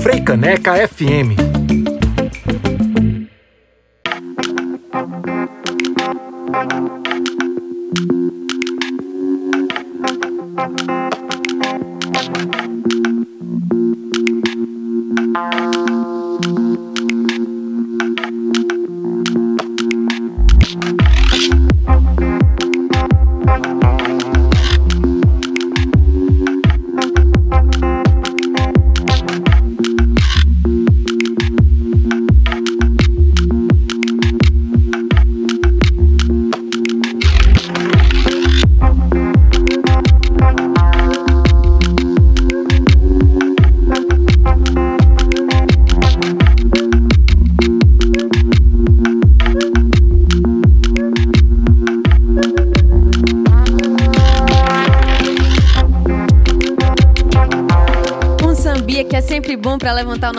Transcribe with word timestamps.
Freicaneca 0.00 0.76
FM 0.76 1.55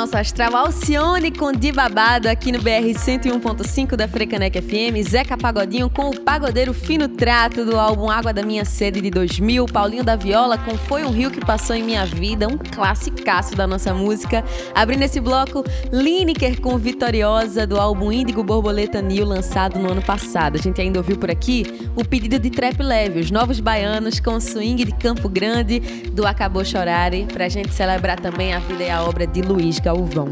nosso 0.08 0.18
astral. 0.18 0.56
Alcione 0.56 1.32
com 1.32 1.52
Di 1.52 1.72
Babado 1.72 2.28
aqui 2.28 2.52
no 2.52 2.60
BR 2.60 2.94
101.5 2.94 3.96
da 3.96 4.08
Frecanec 4.08 4.62
FM. 4.62 5.08
Zeca 5.10 5.38
Pagodinho 5.38 5.90
com 5.90 6.10
o 6.10 6.22
Pagodeiro 6.22 6.74
Fino 6.74 7.08
Trato 7.08 7.66
do 7.66 7.78
álbum 7.78 8.10
Água 8.10 8.32
da 8.34 8.44
Minha 8.44 8.64
Sede 8.64 9.02
de 9.02 9.10
2000. 9.10 9.66
Paulinho 9.66 10.04
da 10.04 10.16
Viola 10.16 10.58
com 10.58 10.78
Foi 10.78 11.04
um 11.04 11.12
Rio 11.12 11.32
que 11.32 11.40
Passou 11.40 11.76
em 11.76 11.84
Minha 11.84 12.06
Vida, 12.06 12.48
um 12.48 12.58
classicaço 12.58 13.56
da 13.56 13.66
nossa 13.66 13.94
música. 13.94 14.44
Abrindo 14.76 15.04
esse 15.04 15.20
bloco, 15.20 15.64
Lineker 15.92 16.62
com 16.62 16.78
Vitoriosa 16.78 17.66
do 17.66 17.80
álbum 17.80 18.12
Índigo 18.12 18.44
Borboleta 18.44 19.02
New, 19.02 19.26
lançado 19.26 19.80
no 19.80 19.92
ano 19.92 20.02
passado. 20.02 20.58
A 20.58 20.62
gente 20.62 20.80
ainda 20.80 21.00
ouviu 21.00 21.18
por 21.18 21.32
aqui 21.32 21.90
o 21.96 22.06
pedido 22.06 22.40
de 22.40 22.50
Trap 22.50 22.82
Leve, 22.82 23.20
os 23.20 23.32
Novos 23.32 23.60
Baianos 23.60 24.20
com 24.20 24.40
Swing 24.40 24.86
de 24.86 24.92
Campo 24.94 25.28
Grande 25.28 25.80
do 26.12 26.26
Acabou 26.26 26.64
Chorare, 26.64 27.26
pra 27.32 27.50
gente 27.50 27.74
celebrar 27.74 28.20
também 28.20 28.54
a 28.54 28.60
vida 28.60 28.84
e 28.84 28.90
a 28.90 29.04
obra 29.04 29.26
de 29.26 29.38
de 29.38 29.48
Luiz 29.48 29.80
Galvão. 29.80 29.97
Galvão. 29.98 30.30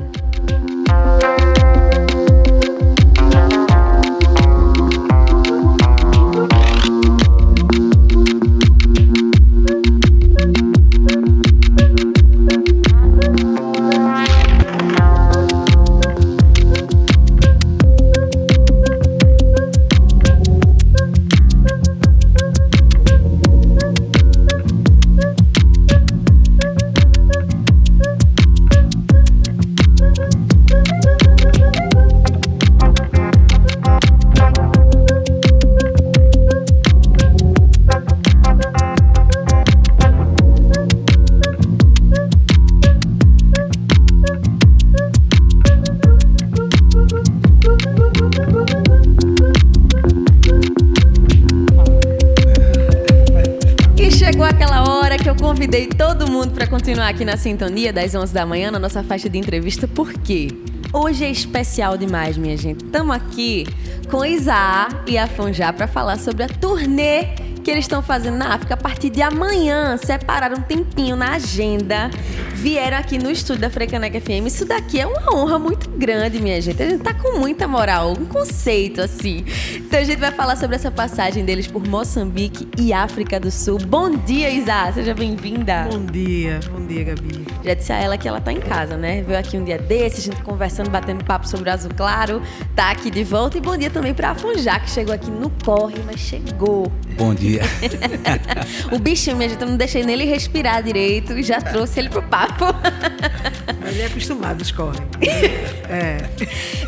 Continuar 56.85 57.09
aqui 57.09 57.25
na 57.25 57.35
sintonia 57.35 57.91
das 57.91 58.15
11 58.15 58.33
da 58.33 58.45
manhã, 58.45 58.71
na 58.71 58.79
nossa 58.79 59.03
faixa 59.03 59.27
de 59.27 59.37
entrevista, 59.37 59.87
porque 59.87 60.47
hoje 60.93 61.25
é 61.25 61.29
especial 61.29 61.97
demais, 61.97 62.37
minha 62.37 62.55
gente. 62.55 62.85
Estamos 62.85 63.13
aqui 63.13 63.65
com 64.09 64.23
Isaá 64.23 64.87
e 65.05 65.17
a 65.17 65.27
Fonjá 65.27 65.73
para 65.73 65.85
falar 65.85 66.17
sobre 66.17 66.43
a 66.43 66.47
turnê 66.47 67.44
que 67.65 67.71
eles 67.71 67.85
estão 67.85 68.03
fazendo 68.03 68.37
na 68.37 68.53
África 68.53 68.75
a 68.75 68.77
partir 68.77 69.09
de 69.09 69.23
amanhã. 69.23 69.97
Separaram 69.97 70.57
um 70.57 70.61
tempinho 70.61 71.15
na 71.15 71.31
agenda 71.31 72.11
vieram 72.65 72.97
aqui 72.97 73.19
no 73.19 73.29
estúdio 73.29 73.61
da 73.61 73.69
Frecaneca 73.69 74.19
FM. 74.19 74.47
Isso 74.47 74.65
daqui 74.65 74.99
é 74.99 75.05
uma 75.05 75.35
honra 75.35 75.59
muito 75.59 75.87
grande, 75.87 76.41
minha 76.41 76.59
gente. 76.59 76.81
A 76.81 76.89
gente 76.89 77.03
tá 77.03 77.13
com 77.13 77.37
muita 77.37 77.67
moral, 77.67 78.13
um 78.13 78.25
conceito 78.25 79.01
assim. 79.01 79.45
Então 79.75 79.99
a 79.99 80.03
gente 80.03 80.17
vai 80.17 80.31
falar 80.31 80.55
sobre 80.55 80.75
essa 80.75 80.89
passagem 80.89 81.45
deles 81.45 81.67
por 81.67 81.87
Moçambique 81.87 82.67
e 82.75 82.91
África 82.91 83.39
do 83.39 83.51
Sul. 83.51 83.77
Bom 83.87 84.09
dia, 84.09 84.49
Isa. 84.49 84.91
Seja 84.93 85.13
bem-vinda. 85.13 85.87
Bom 85.91 86.05
dia, 86.07 86.59
bom 86.71 86.83
dia, 86.87 87.03
Gabi. 87.03 87.45
Já 87.63 87.73
disse 87.75 87.93
a 87.93 87.97
ela 87.97 88.17
que 88.17 88.27
ela 88.27 88.41
tá 88.41 88.51
em 88.51 88.59
casa, 88.59 88.97
né? 88.97 89.21
Veio 89.21 89.37
aqui 89.37 89.57
um 89.57 89.63
dia 89.63 89.77
desse, 89.77 90.21
a 90.21 90.23
gente 90.23 90.41
conversando, 90.41 90.89
batendo 90.89 91.23
papo 91.23 91.47
sobre 91.47 91.69
o 91.69 91.73
Azul 91.73 91.91
Claro. 91.95 92.41
Tá 92.75 92.89
aqui 92.89 93.11
de 93.11 93.23
volta. 93.23 93.59
E 93.59 93.61
bom 93.61 93.77
dia 93.77 93.91
também 93.91 94.15
pra 94.15 94.31
Afonjá, 94.31 94.79
que 94.79 94.89
chegou 94.89 95.13
aqui 95.13 95.29
no 95.29 95.51
corre, 95.63 95.99
mas 96.03 96.19
chegou. 96.19 96.91
Bom 97.15 97.35
dia. 97.35 97.54
o 98.91 98.99
bichinho, 98.99 99.37
minha 99.37 99.49
gente, 99.49 99.61
eu 99.61 99.67
não 99.67 99.77
deixei 99.77 100.03
nele 100.03 100.25
respirar 100.25 100.83
direito 100.83 101.37
e 101.37 101.43
já 101.43 101.61
trouxe 101.61 101.99
ele 101.99 102.09
pro 102.09 102.23
papo. 102.23 102.65
Ele 103.87 104.01
é 104.01 104.05
acostumado, 104.07 104.61
os 104.61 104.71
corre. 104.71 104.99
É. 105.89 106.17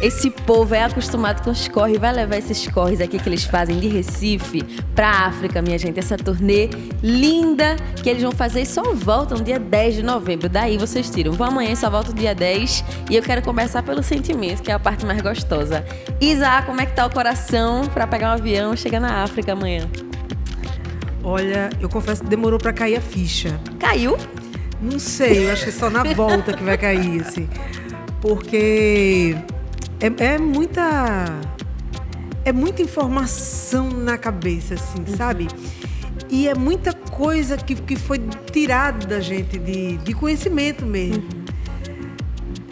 Esse 0.02 0.32
povo 0.32 0.74
é 0.74 0.84
acostumado 0.84 1.44
com 1.44 1.52
os 1.52 1.68
corre. 1.68 1.98
Vai 1.98 2.12
levar 2.12 2.38
esses 2.38 2.68
corres 2.68 3.00
aqui 3.00 3.20
que 3.20 3.30
eles 3.30 3.44
fazem 3.44 3.80
de 3.80 3.88
Recife 3.88 4.64
pra 4.96 5.10
África, 5.10 5.62
minha 5.62 5.78
gente. 5.78 6.00
Essa 6.00 6.18
turnê 6.18 6.70
linda 7.04 7.76
que 8.02 8.10
eles 8.10 8.24
vão 8.24 8.32
fazer 8.32 8.62
e 8.62 8.66
só 8.66 8.94
voltam 8.94 9.38
dia 9.38 9.60
10 9.60 9.96
de 9.96 10.04
novembro. 10.04 10.50
Daí 10.50 10.78
vocês 10.78 11.10
tiram. 11.10 11.34
Vão 11.34 11.48
amanhã 11.48 11.76
só 11.76 11.90
voltam 11.90 12.14
dia 12.14 12.34
10. 12.34 12.84
E 13.10 13.16
eu 13.16 13.22
quero 13.22 13.42
conversar 13.44 13.84
pelo 13.84 14.02
sentimento, 14.02 14.64
que 14.64 14.72
é 14.72 14.74
a 14.74 14.80
parte 14.80 15.06
mais 15.06 15.22
gostosa. 15.22 15.86
Isa, 16.20 16.64
como 16.64 16.82
é 16.82 16.86
que 16.86 16.96
tá 16.96 17.06
o 17.06 17.10
coração 17.10 17.86
para 17.86 18.08
pegar 18.08 18.32
um 18.32 18.34
avião 18.34 18.74
e 18.74 18.78
chegar 18.78 19.00
na 19.00 19.24
África 19.24 19.54
amanhã? 19.54 19.88
Olha, 21.30 21.70
eu 21.82 21.90
confesso 21.90 22.24
que 22.24 22.30
demorou 22.30 22.58
para 22.58 22.72
cair 22.72 22.96
a 22.96 23.02
ficha. 23.02 23.60
Caiu? 23.78 24.18
Não 24.82 24.98
sei, 24.98 25.46
eu 25.46 25.52
acho 25.52 25.66
que 25.66 25.70
é 25.72 25.74
só 25.74 25.90
na 25.90 26.02
volta 26.02 26.54
que 26.54 26.64
vai 26.64 26.78
cair, 26.78 27.22
assim. 27.22 27.50
Porque 28.22 29.36
é, 30.00 30.24
é 30.24 30.38
muita. 30.38 31.26
É 32.46 32.54
muita 32.54 32.82
informação 32.82 33.90
na 33.90 34.18
cabeça, 34.18 34.76
assim, 34.76 35.00
uhum. 35.00 35.18
sabe? 35.18 35.50
E 36.30 36.48
é 36.48 36.56
muita 36.56 36.94
coisa 36.94 37.58
que, 37.58 37.76
que 37.76 37.98
foi 37.98 38.22
tirada 38.50 39.06
da 39.06 39.20
gente 39.20 39.60
de, 39.60 39.98
de 39.98 40.14
conhecimento 40.14 40.86
mesmo. 40.86 41.24
Uhum. 41.24 41.37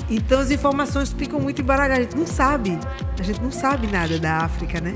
Então 0.10 0.40
as 0.40 0.52
informações 0.52 1.12
ficam 1.12 1.40
muito 1.40 1.62
embaralhadas. 1.62 2.00
A 2.00 2.04
gente 2.04 2.18
não 2.18 2.28
sabe. 2.28 2.78
A 3.20 3.24
gente 3.24 3.42
não 3.42 3.52
sabe 3.52 3.88
nada 3.88 4.20
da 4.20 4.38
África, 4.38 4.80
né? 4.80 4.94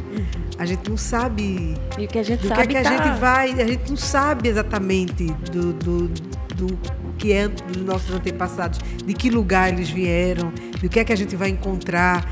A 0.58 0.66
gente 0.66 0.90
não 0.90 0.98
sabe. 0.98 1.76
E 1.98 2.06
o 2.06 2.08
que 2.08 2.20
a 2.20 2.24
gente 2.24 2.42
do 2.42 2.48
sabe. 2.48 2.68
que 2.68 2.78
é 2.78 2.82
que 2.82 2.90
tá... 2.90 2.90
a 2.90 2.98
gente 3.08 3.20
vai. 3.20 3.52
A 3.62 3.68
gente 3.68 3.90
não 3.90 3.98
sabe 3.98 4.50
exatamente 4.50 5.26
do, 5.52 5.74
do, 5.74 6.08
do 6.56 6.80
que 7.18 7.34
é 7.34 7.48
dos 7.48 7.84
nossos 7.84 8.14
antepassados, 8.14 8.80
de 9.06 9.14
que 9.14 9.30
lugar 9.30 9.74
eles 9.74 9.90
vieram, 9.90 10.52
do 10.82 10.88
que 10.88 11.00
é 11.00 11.04
que 11.04 11.14
a 11.14 11.18
gente 11.18 11.36
vai 11.36 11.50
encontrar. 11.50 12.26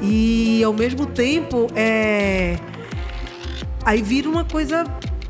E 0.00 0.62
ao 0.64 0.72
mesmo 0.72 1.06
tempo, 1.06 1.68
é... 1.76 2.58
aí 3.84 4.02
vira 4.02 4.28
uma 4.28 4.44
coisa 4.44 4.84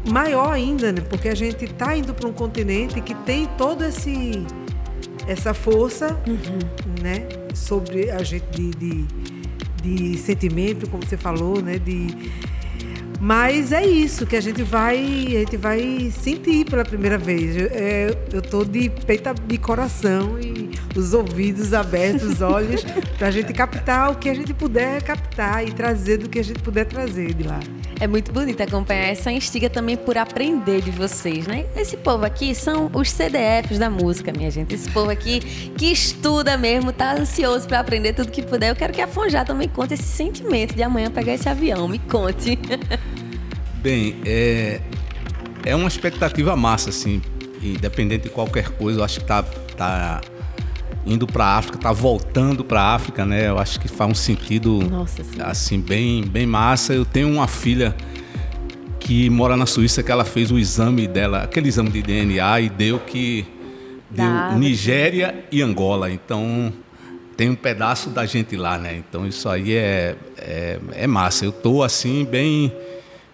maior 0.08 0.52
ainda, 0.52 0.93
né? 0.93 1.00
Porque 1.00 1.28
a 1.28 1.34
gente 1.34 1.64
está 1.64 1.96
indo 1.96 2.14
para 2.14 2.28
um 2.28 2.32
continente 2.32 3.00
que 3.00 3.14
tem 3.14 3.46
todo 3.58 3.84
esse 3.84 4.44
essa 5.26 5.54
força, 5.54 6.20
uhum. 6.26 7.02
né? 7.02 7.26
Sobre 7.54 8.10
a 8.10 8.22
gente 8.22 8.44
de, 8.50 8.70
de, 8.70 9.06
de 9.82 10.19
sentimento, 10.19 10.88
como 10.88 11.04
você 11.04 11.16
falou, 11.16 11.60
né? 11.60 11.78
De 11.78 12.08
Mas 13.20 13.72
é 13.72 13.86
isso 13.86 14.26
que 14.26 14.36
a 14.36 14.40
gente 14.40 14.62
vai, 14.62 14.98
a 14.98 15.40
gente 15.40 15.56
vai 15.56 16.10
sentir 16.10 16.64
pela 16.64 16.84
primeira 16.84 17.19
vez. 17.19 17.56
Eu, 17.56 17.66
é, 17.72 18.16
eu 18.32 18.42
tô 18.42 18.64
de 18.64 18.90
peito 19.06 19.32
de 19.46 19.58
coração 19.58 20.38
e 20.40 20.71
os 20.96 21.14
ouvidos 21.14 21.72
abertos, 21.72 22.22
os 22.22 22.40
olhos, 22.40 22.84
para 23.18 23.28
a 23.28 23.30
gente 23.30 23.52
captar 23.52 24.10
o 24.10 24.16
que 24.16 24.28
a 24.28 24.34
gente 24.34 24.52
puder 24.52 25.02
captar 25.02 25.66
e 25.66 25.72
trazer 25.72 26.18
do 26.18 26.28
que 26.28 26.38
a 26.38 26.44
gente 26.44 26.60
puder 26.60 26.84
trazer 26.84 27.34
de 27.34 27.44
lá. 27.44 27.60
É 28.00 28.06
muito 28.08 28.32
bonito 28.32 28.60
acompanhar 28.60 29.08
essa 29.08 29.30
instiga 29.30 29.70
também 29.70 29.96
por 29.96 30.18
aprender 30.18 30.80
de 30.80 30.90
vocês, 30.90 31.46
né? 31.46 31.66
Esse 31.76 31.96
povo 31.96 32.24
aqui 32.24 32.52
são 32.52 32.90
os 32.92 33.08
CDFs 33.08 33.78
da 33.78 33.88
música, 33.88 34.32
minha 34.36 34.50
gente. 34.50 34.74
Esse 34.74 34.90
povo 34.90 35.08
aqui 35.08 35.38
que 35.76 35.86
estuda 35.92 36.56
mesmo, 36.56 36.92
tá 36.92 37.14
ansioso 37.14 37.68
para 37.68 37.78
aprender 37.78 38.12
tudo 38.12 38.32
que 38.32 38.42
puder. 38.42 38.70
Eu 38.70 38.76
quero 38.76 38.92
que 38.92 39.00
a 39.00 39.06
Fonjá 39.06 39.44
também 39.44 39.68
conte 39.68 39.94
esse 39.94 40.02
sentimento 40.02 40.74
de 40.74 40.82
amanhã 40.82 41.12
pegar 41.12 41.34
esse 41.34 41.48
avião. 41.48 41.86
Me 41.86 42.00
conte. 42.00 42.58
Bem, 43.80 44.16
é, 44.26 44.80
é 45.64 45.76
uma 45.76 45.86
expectativa 45.86 46.56
massa, 46.56 46.90
assim, 46.90 47.22
independente 47.62 48.24
de 48.24 48.30
qualquer 48.30 48.70
coisa. 48.70 48.98
Eu 48.98 49.04
acho 49.04 49.20
que 49.20 49.26
tá, 49.26 49.44
tá 49.76 50.20
indo 51.04 51.26
para 51.26 51.44
a 51.44 51.56
África, 51.58 51.78
tá 51.78 51.93
voltando 51.93 52.64
para 52.64 52.81
a 52.81 52.94
África, 52.94 53.25
né? 53.25 53.49
Eu 53.49 53.58
acho 53.58 53.81
que 53.81 53.88
faz 53.88 54.10
um 54.10 54.14
sentido 54.14 54.81
Nossa, 54.88 55.22
assim 55.44 55.81
bem, 55.81 56.25
bem 56.25 56.46
massa. 56.46 56.94
Eu 56.94 57.04
tenho 57.04 57.28
uma 57.28 57.49
filha 57.49 57.94
que 59.00 59.28
mora 59.28 59.56
na 59.56 59.66
Suíça 59.66 60.02
que 60.02 60.12
ela 60.12 60.25
fez 60.25 60.50
o 60.50 60.58
exame 60.58 61.08
dela, 61.08 61.43
aquele 61.43 61.69
exame 61.69 61.90
de 61.90 62.02
DNA 62.02 62.60
e 62.60 62.69
deu 62.69 63.00
que 63.00 63.44
deu 64.08 64.58
Nigéria 64.58 65.44
e 65.50 65.60
Angola. 65.60 66.10
Então 66.10 66.72
tem 67.37 67.50
um 67.50 67.56
pedaço 67.56 68.10
da 68.10 68.25
gente 68.25 68.56
lá, 68.56 68.78
né? 68.78 68.96
Então 68.96 69.26
isso 69.26 69.48
aí 69.48 69.75
é, 69.75 70.16
é, 70.38 70.78
é 70.93 71.06
massa. 71.06 71.44
Eu 71.44 71.52
tô 71.52 71.82
assim 71.82 72.25
bem 72.25 72.72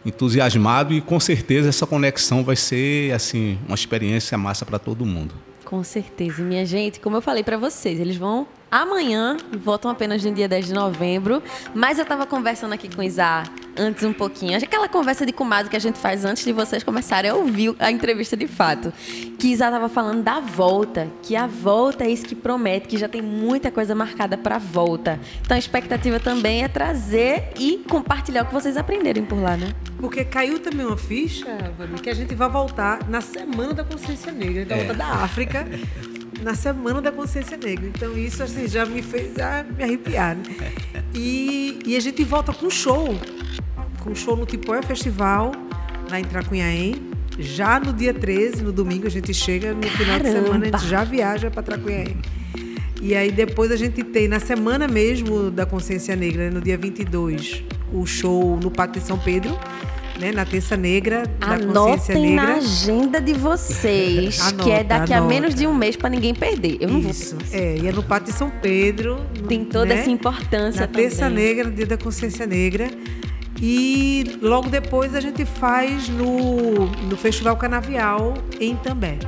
entusiasmado 0.07 0.95
e 0.95 1.01
com 1.03 1.21
certeza 1.21 1.69
essa 1.69 1.87
conexão 1.87 2.43
vai 2.43 2.57
ser 2.57 3.13
assim 3.13 3.59
uma 3.67 3.75
experiência 3.75 4.39
massa 4.39 4.65
para 4.65 4.79
todo 4.79 5.05
mundo. 5.05 5.35
Com 5.69 5.85
certeza, 5.85 6.43
minha 6.43 6.65
gente, 6.65 6.99
como 6.99 7.19
eu 7.19 7.21
falei 7.21 7.45
para 7.45 7.59
vocês, 7.59 8.01
eles 8.01 8.17
vão 8.17 8.49
amanhã, 8.71 9.37
voltam 9.59 9.91
apenas 9.91 10.25
no 10.25 10.33
dia 10.33 10.49
10 10.49 10.67
de 10.67 10.73
novembro, 10.73 11.43
mas 11.75 11.99
eu 11.99 12.03
estava 12.03 12.27
conversando 12.27 12.73
aqui 12.73 12.89
com 12.95 13.01
o 13.01 13.05
Isa 13.05 13.45
antes 13.79 14.03
um 14.03 14.13
pouquinho, 14.13 14.57
aquela 14.59 14.89
conversa 14.89 15.25
de 15.25 15.33
comadre 15.33 15.71
que 15.71 15.77
a 15.77 15.81
gente 15.81 15.99
faz 15.99 16.25
antes 16.25 16.45
de 16.45 16.53
vocês 16.53 16.83
começarem 16.83 17.31
a 17.31 17.35
ouvir 17.35 17.75
a 17.79 17.91
entrevista 17.91 18.37
de 18.37 18.49
fato, 18.49 18.93
que 19.39 19.49
Isa 19.49 19.67
estava 19.67 19.89
falando 19.89 20.23
da 20.23 20.41
volta, 20.41 21.09
que 21.23 21.37
a 21.37 21.47
volta 21.47 22.05
é 22.05 22.11
isso 22.11 22.27
que 22.27 22.35
promete, 22.35 22.89
que 22.89 22.99
já 22.99 23.09
tem 23.09 23.23
muita 23.23 23.71
coisa 23.71 23.95
marcada 23.95 24.37
para 24.37 24.57
a 24.57 24.59
volta. 24.59 25.21
Então 25.43 25.55
a 25.55 25.59
expectativa 25.59 26.19
também 26.19 26.65
é 26.65 26.69
trazer 26.69 27.53
e 27.59 27.85
compartilhar 27.89 28.43
o 28.43 28.47
que 28.47 28.53
vocês 28.53 28.77
aprenderem 28.77 29.25
por 29.25 29.41
lá, 29.41 29.57
né? 29.57 29.73
Porque 29.99 30.25
caiu 30.25 30.59
também 30.59 30.85
uma 30.85 30.97
ficha, 30.97 31.47
Vani, 31.79 32.01
que 32.01 32.11
a 32.11 32.15
gente 32.15 32.35
vai 32.35 32.49
voltar 32.49 33.09
na 33.09 33.21
Semana 33.21 33.73
da 33.75 33.85
Consciência 33.85 34.33
Negra, 34.33 34.65
da 34.65 34.77
é. 34.77 34.79
volta 34.79 34.95
da 34.95 35.07
África. 35.07 35.67
na 36.43 36.55
Semana 36.55 37.01
da 37.01 37.13
Consciência 37.13 37.57
Negra. 37.57 37.87
Então 37.87 38.17
isso 38.17 38.43
assim, 38.43 38.67
já 38.67 38.85
me 38.87 39.03
fez 39.03 39.33
me 39.77 39.83
arrepiar. 39.83 40.37
Né? 40.37 40.73
E, 41.15 41.79
e 41.87 41.97
a 41.97 42.01
gente 42.01 42.23
volta 42.25 42.53
com 42.53 42.71
show. 42.71 43.19
Com 44.01 44.15
show 44.15 44.37
no 44.37 44.47
Tipoia 44.47 44.83
Festival, 44.83 45.53
lá 46.11 46.21
em 46.21 46.25
Tracunhaém. 46.25 47.09
Já 47.39 47.79
no 47.79 47.93
dia 47.93 48.13
13, 48.13 48.63
no 48.63 48.73
domingo, 48.73 49.07
a 49.07 49.11
gente 49.11 49.33
chega, 49.33 49.73
no 49.73 49.81
Caramba. 49.81 49.99
final 49.99 50.19
de 50.19 50.31
semana 50.31 50.67
a 50.67 50.79
gente 50.79 50.89
já 50.89 51.05
viaja 51.05 51.51
para 51.51 51.63
Tracunhaém. 51.63 52.17
E 53.01 53.15
aí 53.15 53.31
depois 53.31 53.71
a 53.71 53.77
gente 53.77 54.03
tem, 54.03 54.27
na 54.27 54.41
semana 54.41 54.89
mesmo 54.89 55.51
da 55.51 55.65
Consciência 55.65 56.17
Negra, 56.17 56.51
no 56.51 56.61
dia 56.61 56.77
22, 56.77 57.63
o 57.93 58.05
show 58.07 58.59
no 58.61 58.71
Pátio 58.71 59.01
de 59.01 59.07
São 59.07 59.19
Pedro 59.19 59.57
né, 60.19 60.33
na 60.33 60.45
Terça 60.45 60.77
Negra, 60.77 61.25
da 61.39 61.55
Anotem 61.55 61.99
Consciência 61.99 62.15
Negra. 62.15 62.47
na 62.47 62.55
agenda 62.57 63.21
de 63.21 63.33
vocês, 63.35 64.41
anota, 64.41 64.63
que 64.65 64.71
é 64.71 64.85
daqui 64.85 65.13
anota. 65.13 65.17
a 65.17 65.29
menos 65.29 65.55
de 65.55 65.67
um 65.67 65.75
mês 65.75 65.97
para 65.97 66.11
ninguém 66.11 66.35
perder. 66.35 66.79
Eu 66.81 66.89
não 66.89 67.01
Isso. 67.01 67.37
vou. 67.37 67.59
É, 67.59 67.77
e 67.79 67.87
é 67.87 67.93
no 67.93 68.03
Pátio 68.03 68.33
de 68.33 68.39
São 68.39 68.51
Pedro. 68.51 69.21
Tem 69.49 69.65
toda 69.65 69.87
né, 69.87 70.01
essa 70.01 70.11
importância 70.11 70.83
na 70.83 70.87
também. 70.87 71.09
Terça 71.09 71.29
Negra, 71.31 71.71
Dia 71.71 71.87
da 71.87 71.97
Consciência 71.97 72.47
Negra. 72.47 72.91
E 73.61 74.39
logo 74.41 74.69
depois 74.69 75.15
a 75.15 75.21
gente 75.21 75.45
faz 75.45 76.09
no, 76.09 76.87
no 76.87 77.17
Festival 77.17 77.57
Canavial 77.57 78.35
em 78.61 78.77
També. 78.77 79.19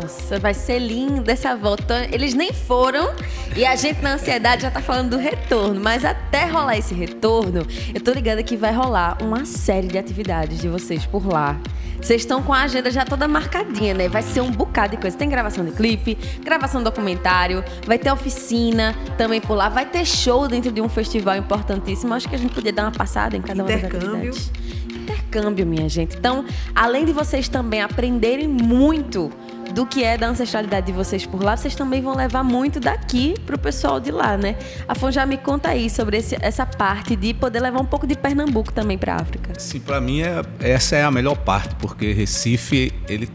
Nossa, 0.00 0.38
vai 0.38 0.52
ser 0.52 0.78
lindo 0.78 1.30
essa 1.30 1.56
volta. 1.56 2.06
Eles 2.12 2.34
nem 2.34 2.52
foram 2.52 3.14
e 3.56 3.64
a 3.64 3.74
gente 3.74 4.02
na 4.02 4.14
ansiedade 4.14 4.62
já 4.62 4.70
tá 4.70 4.80
falando 4.80 5.10
do 5.10 5.16
retorno. 5.16 5.80
Mas 5.80 6.04
até 6.04 6.44
rolar 6.44 6.76
esse 6.76 6.92
retorno, 6.92 7.66
eu 7.94 8.00
tô 8.00 8.12
ligada 8.12 8.42
que 8.42 8.56
vai 8.56 8.72
rolar 8.72 9.16
uma 9.22 9.46
série 9.46 9.86
de 9.86 9.96
atividades 9.96 10.60
de 10.60 10.68
vocês 10.68 11.06
por 11.06 11.26
lá. 11.26 11.58
Vocês 12.00 12.22
estão 12.22 12.42
com 12.42 12.52
a 12.52 12.60
agenda 12.60 12.90
já 12.90 13.04
toda 13.04 13.26
marcadinha, 13.26 13.94
né? 13.94 14.08
Vai 14.08 14.22
ser 14.22 14.42
um 14.42 14.50
bocado 14.50 14.94
de 14.94 15.00
coisa. 15.00 15.16
Tem 15.16 15.28
gravação 15.28 15.64
de 15.64 15.72
clipe, 15.72 16.16
gravação 16.44 16.80
de 16.80 16.84
documentário, 16.84 17.64
vai 17.86 17.98
ter 17.98 18.12
oficina 18.12 18.94
também 19.16 19.40
por 19.40 19.54
lá, 19.54 19.68
vai 19.68 19.86
ter 19.86 20.04
show 20.04 20.46
dentro 20.46 20.70
de 20.70 20.80
um 20.80 20.88
festival 20.88 21.36
importantíssimo. 21.36 22.12
Acho 22.12 22.28
que 22.28 22.34
a 22.34 22.38
gente 22.38 22.54
podia 22.54 22.72
dar 22.72 22.82
uma 22.82 22.92
passada 22.92 23.36
em 23.36 23.40
cada 23.40 23.62
uma 23.62 23.68
das 23.68 23.84
atividades. 23.84 24.52
Intercâmbio, 24.94 25.66
minha 25.66 25.88
gente. 25.88 26.16
Então, 26.16 26.44
além 26.74 27.04
de 27.04 27.12
vocês 27.12 27.48
também 27.48 27.80
aprenderem 27.80 28.46
muito 28.46 29.32
do 29.76 29.84
que 29.84 30.02
é 30.02 30.16
da 30.16 30.26
ancestralidade 30.28 30.86
de 30.86 30.92
vocês 30.92 31.26
por 31.26 31.42
lá, 31.44 31.54
vocês 31.54 31.74
também 31.74 32.00
vão 32.00 32.16
levar 32.16 32.42
muito 32.42 32.80
daqui 32.80 33.34
pro 33.44 33.58
pessoal 33.58 34.00
de 34.00 34.10
lá, 34.10 34.34
né? 34.34 34.56
Afon 34.88 35.10
já 35.12 35.26
me 35.26 35.36
conta 35.36 35.68
aí 35.68 35.90
sobre 35.90 36.16
esse, 36.16 36.34
essa 36.40 36.64
parte 36.64 37.14
de 37.14 37.34
poder 37.34 37.60
levar 37.60 37.82
um 37.82 37.84
pouco 37.84 38.06
de 38.06 38.16
Pernambuco 38.16 38.72
também 38.72 38.96
para 38.96 39.16
África. 39.16 39.52
Sim, 39.58 39.80
para 39.80 40.00
mim 40.00 40.22
é, 40.22 40.42
essa 40.60 40.96
é 40.96 41.04
a 41.04 41.10
melhor 41.10 41.36
parte, 41.36 41.74
porque 41.74 42.10
Recife 42.14 42.90
ele 43.06 43.28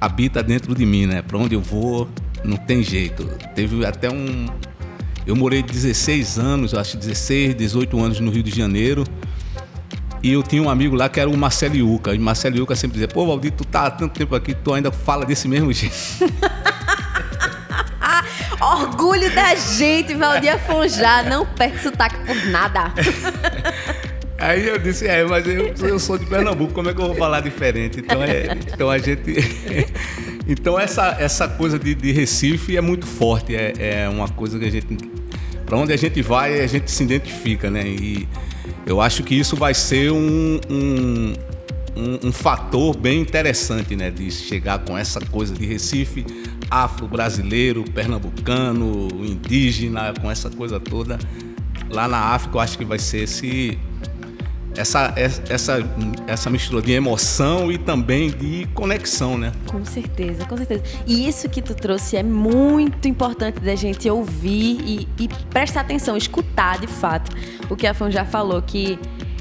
habita 0.00 0.42
dentro 0.42 0.74
de 0.74 0.86
mim, 0.86 1.04
né? 1.04 1.20
Para 1.20 1.36
onde 1.36 1.54
eu 1.54 1.60
vou 1.60 2.08
não 2.42 2.56
tem 2.56 2.82
jeito. 2.82 3.26
Teve 3.54 3.84
até 3.84 4.10
um 4.10 4.46
eu 5.26 5.36
morei 5.36 5.62
16 5.62 6.38
anos, 6.38 6.72
acho 6.72 6.96
16, 6.96 7.54
18 7.54 8.02
anos 8.02 8.20
no 8.20 8.30
Rio 8.30 8.42
de 8.42 8.56
Janeiro. 8.56 9.04
E 10.22 10.32
eu 10.32 10.42
tinha 10.42 10.62
um 10.62 10.68
amigo 10.68 10.96
lá 10.96 11.08
que 11.08 11.20
era 11.20 11.30
o 11.30 11.36
Marcelo 11.36 11.76
Iuca. 11.76 12.14
E 12.14 12.18
Marcelo 12.18 12.56
Iuca 12.56 12.74
sempre 12.74 12.94
dizia, 12.94 13.08
pô, 13.08 13.26
Valdir, 13.26 13.52
tu 13.52 13.64
tá 13.64 13.86
há 13.86 13.90
tanto 13.90 14.18
tempo 14.18 14.34
aqui, 14.34 14.54
tu 14.54 14.72
ainda 14.74 14.90
fala 14.90 15.24
desse 15.24 15.46
mesmo 15.46 15.72
jeito. 15.72 15.94
Orgulho 18.60 19.32
da 19.34 19.54
gente, 19.54 20.14
Valdir 20.14 20.54
Afonjá. 20.54 21.22
Não 21.22 21.46
perde 21.46 21.80
sotaque 21.80 22.16
por 22.26 22.36
nada. 22.46 22.92
Aí 24.38 24.68
eu 24.68 24.78
disse, 24.78 25.06
é, 25.06 25.24
mas 25.24 25.46
eu, 25.46 25.74
eu 25.82 25.98
sou 25.98 26.16
de 26.16 26.24
Pernambuco, 26.24 26.72
como 26.72 26.88
é 26.88 26.94
que 26.94 27.00
eu 27.00 27.06
vou 27.06 27.14
falar 27.16 27.40
diferente? 27.40 27.98
Então, 27.98 28.22
é, 28.22 28.56
então 28.72 28.88
a 28.88 28.96
gente. 28.96 29.34
então 30.46 30.78
essa, 30.78 31.16
essa 31.18 31.48
coisa 31.48 31.76
de, 31.76 31.92
de 31.92 32.12
Recife 32.12 32.76
é 32.76 32.80
muito 32.80 33.04
forte, 33.04 33.56
é, 33.56 33.72
é 33.78 34.08
uma 34.08 34.28
coisa 34.28 34.56
que 34.56 34.64
a 34.64 34.70
gente. 34.70 34.96
Para 35.66 35.76
onde 35.76 35.92
a 35.92 35.96
gente 35.96 36.22
vai, 36.22 36.60
a 36.60 36.66
gente 36.68 36.88
se 36.88 37.02
identifica, 37.02 37.68
né? 37.68 37.82
E, 37.84 38.28
eu 38.88 39.02
acho 39.02 39.22
que 39.22 39.34
isso 39.34 39.54
vai 39.54 39.74
ser 39.74 40.10
um, 40.10 40.58
um, 40.70 41.34
um, 41.94 42.28
um 42.28 42.32
fator 42.32 42.96
bem 42.96 43.20
interessante, 43.20 43.94
né? 43.94 44.10
De 44.10 44.30
chegar 44.30 44.78
com 44.78 44.96
essa 44.96 45.20
coisa 45.20 45.54
de 45.54 45.66
Recife, 45.66 46.24
afro-brasileiro, 46.70 47.84
pernambucano, 47.84 49.08
indígena, 49.22 50.14
com 50.18 50.30
essa 50.30 50.48
coisa 50.48 50.80
toda. 50.80 51.18
Lá 51.90 52.08
na 52.08 52.18
África, 52.18 52.56
eu 52.56 52.60
acho 52.60 52.78
que 52.78 52.84
vai 52.84 52.98
ser 52.98 53.24
esse 53.24 53.78
essa, 54.78 55.12
essa, 55.16 55.78
essa 56.26 56.48
mistura 56.48 56.80
de 56.80 56.92
emoção 56.92 57.70
e 57.70 57.76
também 57.76 58.30
de 58.30 58.66
conexão, 58.74 59.36
né? 59.36 59.52
Com 59.66 59.84
certeza, 59.84 60.44
com 60.46 60.56
certeza. 60.56 60.84
E 61.04 61.28
isso 61.28 61.48
que 61.48 61.60
tu 61.60 61.74
trouxe 61.74 62.16
é 62.16 62.22
muito 62.22 63.08
importante 63.08 63.58
da 63.58 63.74
gente 63.74 64.08
ouvir 64.08 64.80
e, 64.86 65.08
e 65.18 65.28
prestar 65.50 65.80
atenção, 65.80 66.16
escutar 66.16 66.78
de 66.78 66.86
fato 66.86 67.34
o 67.68 67.74
que 67.74 67.88
a 67.88 67.92
Fã 67.92 68.08
já 68.08 68.24
falou, 68.24 68.62
que 68.62 68.96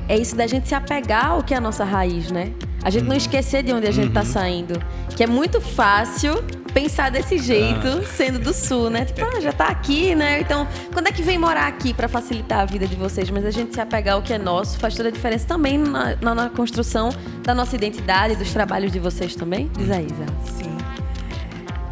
é 0.10 0.17
isso 0.17 0.36
da 0.36 0.48
gente 0.48 0.67
se 0.67 0.74
apegar 0.74 1.27
ao 1.27 1.44
que 1.44 1.53
é 1.53 1.58
a 1.58 1.62
nossa 1.62 1.84
raiz, 1.84 2.32
né? 2.32 2.51
A 2.84 2.89
gente 2.89 3.03
não 3.03 3.12
uhum. 3.12 3.17
esquecer 3.17 3.62
de 3.62 3.72
onde 3.72 3.86
a 3.86 3.91
gente 3.91 4.08
está 4.08 4.22
uhum. 4.22 4.25
saindo. 4.25 4.82
Que 5.15 5.24
é 5.24 5.27
muito 5.27 5.62
fácil 5.62 6.44
pensar 6.77 7.10
desse 7.10 7.39
jeito, 7.39 7.88
ah. 7.88 8.05
sendo 8.05 8.38
do 8.38 8.53
sul, 8.53 8.88
né? 8.91 9.03
Tipo, 9.03 9.22
ah, 9.25 9.39
já 9.41 9.51
tá 9.51 9.65
aqui, 9.65 10.13
né? 10.13 10.39
Então, 10.39 10.67
quando 10.93 11.07
é 11.07 11.12
que 11.12 11.24
vem 11.24 11.36
morar 11.36 11.65
aqui 11.65 11.91
para 11.91 12.07
facilitar 12.07 12.60
a 12.60 12.65
vida 12.65 12.86
de 12.88 12.96
vocês? 12.96 13.31
Mas 13.31 13.46
a 13.46 13.50
gente 13.50 13.74
se 13.74 13.81
apegar 13.81 14.13
ao 14.13 14.22
que 14.22 14.31
é 14.31 14.38
nosso 14.38 14.77
faz 14.77 14.93
toda 14.93 15.10
a 15.10 15.12
diferença 15.12 15.48
também 15.48 15.79
na, 15.79 16.15
na, 16.17 16.36
na 16.36 16.50
construção 16.51 17.10
da 17.41 17.55
nossa 17.55 17.75
identidade, 17.75 18.36
dos 18.36 18.53
trabalhos 18.53 18.91
de 18.91 19.00
vocês 19.00 19.36
também? 19.36 19.72
Diz 19.75 19.89
aí, 19.89 20.05
Isa. 20.05 20.25
Sim. 20.55 20.77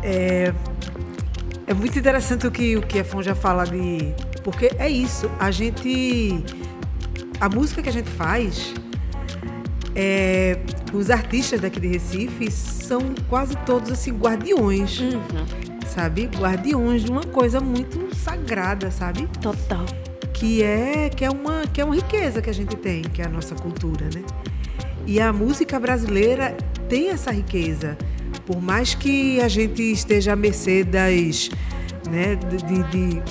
É, 0.04 0.54
é 1.66 1.74
muito 1.74 1.98
interessante 1.98 2.46
o 2.46 2.52
que, 2.52 2.78
o 2.78 2.84
que 2.84 3.00
a 3.00 3.04
Fon 3.04 3.24
já 3.24 3.34
fala 3.34 3.64
de. 3.64 4.14
Porque 4.44 4.70
é 4.78 4.88
isso, 4.88 5.32
a 5.40 5.50
gente. 5.50 6.44
A 7.42 7.50
música 7.50 7.82
que 7.82 7.90
a 7.90 7.94
gente 7.94 8.10
faz 8.12 8.72
é, 9.96 10.60
os 10.96 11.10
artistas 11.10 11.60
daqui 11.60 11.80
de 11.80 11.88
Recife 11.88 12.50
são 12.50 13.02
quase 13.30 13.56
todos 13.66 13.92
assim 13.92 14.12
guardiões, 14.12 15.00
uhum. 15.00 15.22
sabe? 15.88 16.26
Guardiões 16.26 17.04
de 17.04 17.12
uma 17.12 17.24
coisa 17.24 17.60
muito 17.60 18.16
sagrada, 18.16 18.90
sabe? 18.92 19.28
Total. 19.42 19.86
que 20.34 20.64
é 20.64 21.10
que 21.10 21.24
é 21.24 21.30
uma 21.30 21.64
que 21.68 21.82
é 21.82 21.86
uma 21.86 21.96
riqueza 21.96 22.42
que 22.42 22.50
a 22.50 22.54
gente 22.54 22.76
tem, 22.76 23.02
que 23.02 23.22
é 23.22 23.26
a 23.26 23.30
nossa 23.30 23.56
cultura, 23.56 24.06
né? 24.14 24.24
E 25.06 25.20
a 25.20 25.32
música 25.32 25.80
brasileira 25.80 26.58
tem 26.90 27.10
essa 27.10 27.32
riqueza, 27.32 27.98
por 28.46 28.62
mais 28.62 28.96
que 28.96 29.40
a 29.42 29.48
gente 29.48 29.82
esteja 29.82 30.34
à 30.34 30.36
mercê 30.36 30.84
das, 30.84 31.50
né, 32.10 32.36
de, 32.36 32.58
de, 32.58 32.84
de, 32.90 33.22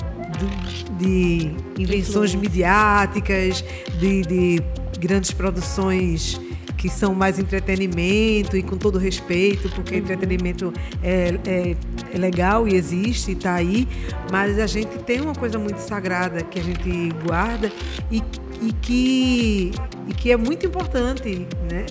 de 0.97 1.81
invenções 1.81 2.33
midiáticas, 2.33 3.63
de, 3.99 4.21
de 4.21 4.63
grandes 4.99 5.31
produções 5.31 6.39
que 6.85 6.89
são 6.91 7.15
mais 7.15 7.39
entretenimento 7.39 8.55
e 8.55 8.61
com 8.61 8.77
todo 8.77 8.99
respeito, 8.99 9.67
porque 9.69 9.95
uhum. 9.95 10.01
entretenimento 10.01 10.71
é, 11.01 11.33
é, 11.47 11.75
é, 12.13 12.17
legal 12.17 12.67
e 12.67 12.75
existe, 12.75 13.31
está 13.31 13.55
aí, 13.55 13.87
mas 14.31 14.59
a 14.59 14.67
gente 14.67 14.99
tem 14.99 15.19
uma 15.19 15.33
coisa 15.33 15.57
muito 15.57 15.79
sagrada 15.79 16.43
que 16.43 16.59
a 16.59 16.63
gente 16.63 17.09
guarda 17.25 17.71
e, 18.11 18.21
e, 18.61 18.71
que, 18.71 19.71
e 20.07 20.13
que 20.13 20.31
é 20.31 20.37
muito 20.37 20.67
importante, 20.67 21.47
né? 21.71 21.87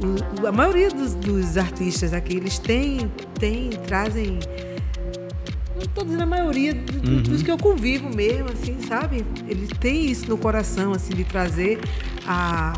O, 0.00 0.46
a 0.46 0.52
maioria 0.52 0.90
dos, 0.90 1.14
dos, 1.14 1.56
artistas 1.56 2.12
aqui, 2.12 2.36
eles 2.36 2.60
têm, 2.60 3.10
têm 3.40 3.70
trazem 3.70 4.38
não 5.74 5.82
estou 5.82 6.04
dizendo 6.04 6.22
a 6.22 6.26
maioria 6.26 6.72
uhum. 6.72 7.20
dos 7.22 7.42
que 7.42 7.50
eu 7.50 7.58
convivo 7.58 8.08
mesmo, 8.14 8.48
assim, 8.50 8.80
sabe? 8.86 9.26
Eles 9.48 9.68
têm 9.80 10.06
isso 10.06 10.28
no 10.28 10.38
coração, 10.38 10.92
assim, 10.92 11.14
de 11.14 11.24
trazer 11.24 11.80
a, 12.26 12.72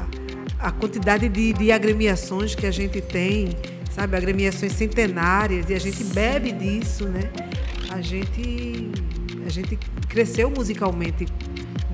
a 0.58 0.72
quantidade 0.72 1.28
de, 1.28 1.52
de 1.52 1.70
agremiações 1.70 2.54
que 2.54 2.66
a 2.66 2.70
gente 2.70 3.00
tem, 3.00 3.56
sabe? 3.90 4.16
Agremiações 4.16 4.72
centenárias, 4.72 5.70
e 5.70 5.74
a 5.74 5.78
gente 5.78 6.02
bebe 6.04 6.52
disso, 6.52 7.06
né? 7.06 7.30
A 7.90 8.00
gente, 8.00 8.90
a 9.46 9.48
gente 9.48 9.78
cresceu 10.08 10.50
musicalmente 10.50 11.26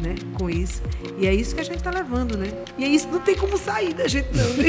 né, 0.00 0.14
com 0.34 0.50
isso. 0.50 0.82
E 1.18 1.26
é 1.26 1.34
isso 1.34 1.54
que 1.54 1.60
a 1.60 1.64
gente 1.64 1.76
está 1.76 1.90
levando, 1.90 2.36
né? 2.36 2.48
E 2.76 2.84
é 2.84 2.88
isso 2.88 3.08
não 3.08 3.20
tem 3.20 3.36
como 3.36 3.56
sair 3.56 3.94
da 3.94 4.08
gente, 4.08 4.28
não. 4.34 4.48
Né? 4.54 4.64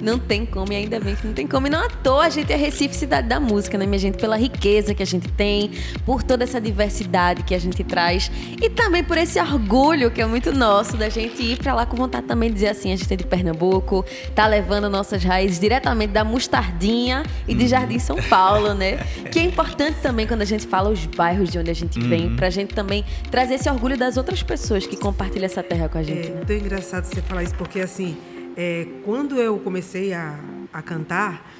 não 0.02 0.18
tem 0.18 0.46
como, 0.46 0.72
e 0.72 0.76
ainda 0.76 0.98
bem 1.00 1.14
que 1.14 1.26
não 1.26 1.34
tem 1.34 1.46
como. 1.46 1.66
E 1.66 1.70
não 1.70 1.84
à 1.84 1.88
toa 1.88 2.24
a 2.24 2.30
gente 2.30 2.52
é 2.52 2.56
Recife 2.56 2.94
Cidade 2.94 3.28
da 3.28 3.38
Música, 3.38 3.76
né, 3.76 3.86
minha 3.86 3.98
gente? 3.98 4.18
Pela 4.18 4.36
riqueza 4.36 4.94
que 4.94 5.02
a 5.02 5.06
gente 5.06 5.28
tem, 5.32 5.70
por 6.04 6.22
toda 6.22 6.44
essa 6.44 6.60
diversidade 6.60 7.42
que 7.42 7.54
a 7.54 7.58
gente 7.58 7.84
traz 7.84 8.30
e 8.60 8.70
também 8.70 9.04
por 9.04 9.18
esse 9.18 9.38
orgulho 9.40 10.10
que 10.10 10.22
é 10.22 10.26
muito 10.26 10.52
nosso 10.52 10.96
da 10.96 11.08
gente 11.08 11.42
ir 11.42 11.58
para 11.58 11.74
lá 11.74 11.86
com 11.86 11.96
vontade 11.96 12.26
também 12.26 12.48
de 12.48 12.54
dizer 12.54 12.68
assim: 12.68 12.92
a 12.92 12.96
gente 12.96 13.12
é 13.12 13.16
de 13.16 13.24
Pernambuco, 13.24 14.04
tá 14.34 14.46
levando 14.46 14.88
nossas 14.88 15.22
raízes 15.22 15.58
diretamente 15.58 16.12
da 16.12 16.24
Mostardinha 16.24 17.24
e 17.46 17.54
de 17.54 17.66
Jardim 17.66 17.98
São 17.98 18.16
Paulo, 18.16 18.74
né? 18.74 18.98
Que 19.30 19.38
é 19.38 19.44
importante 19.44 19.98
também 20.00 20.26
quando 20.26 20.42
a 20.42 20.46
gente 20.46 20.66
fala 20.66 20.90
os 20.90 21.04
bairros 21.06 21.50
de 21.50 21.58
onde 21.58 21.70
a 21.70 21.74
gente 21.74 22.00
vem, 22.00 22.28
uhum. 22.28 22.36
pra 22.36 22.50
gente 22.54 22.74
também 22.74 23.04
trazer 23.30 23.54
esse 23.54 23.68
orgulho 23.68 23.96
das 23.96 24.16
outras 24.16 24.42
pessoas 24.42 24.86
que 24.86 24.96
compartilham 24.96 25.46
essa 25.46 25.62
terra 25.62 25.88
com 25.88 25.98
a 25.98 26.02
gente. 26.02 26.28
É 26.28 26.30
né? 26.30 26.42
tão 26.46 26.56
engraçado 26.56 27.04
você 27.04 27.20
falar 27.20 27.42
isso, 27.42 27.54
porque 27.56 27.80
assim, 27.80 28.16
é, 28.56 28.86
quando 29.04 29.36
eu 29.36 29.58
comecei 29.58 30.12
a, 30.12 30.38
a 30.72 30.80
cantar, 30.80 31.50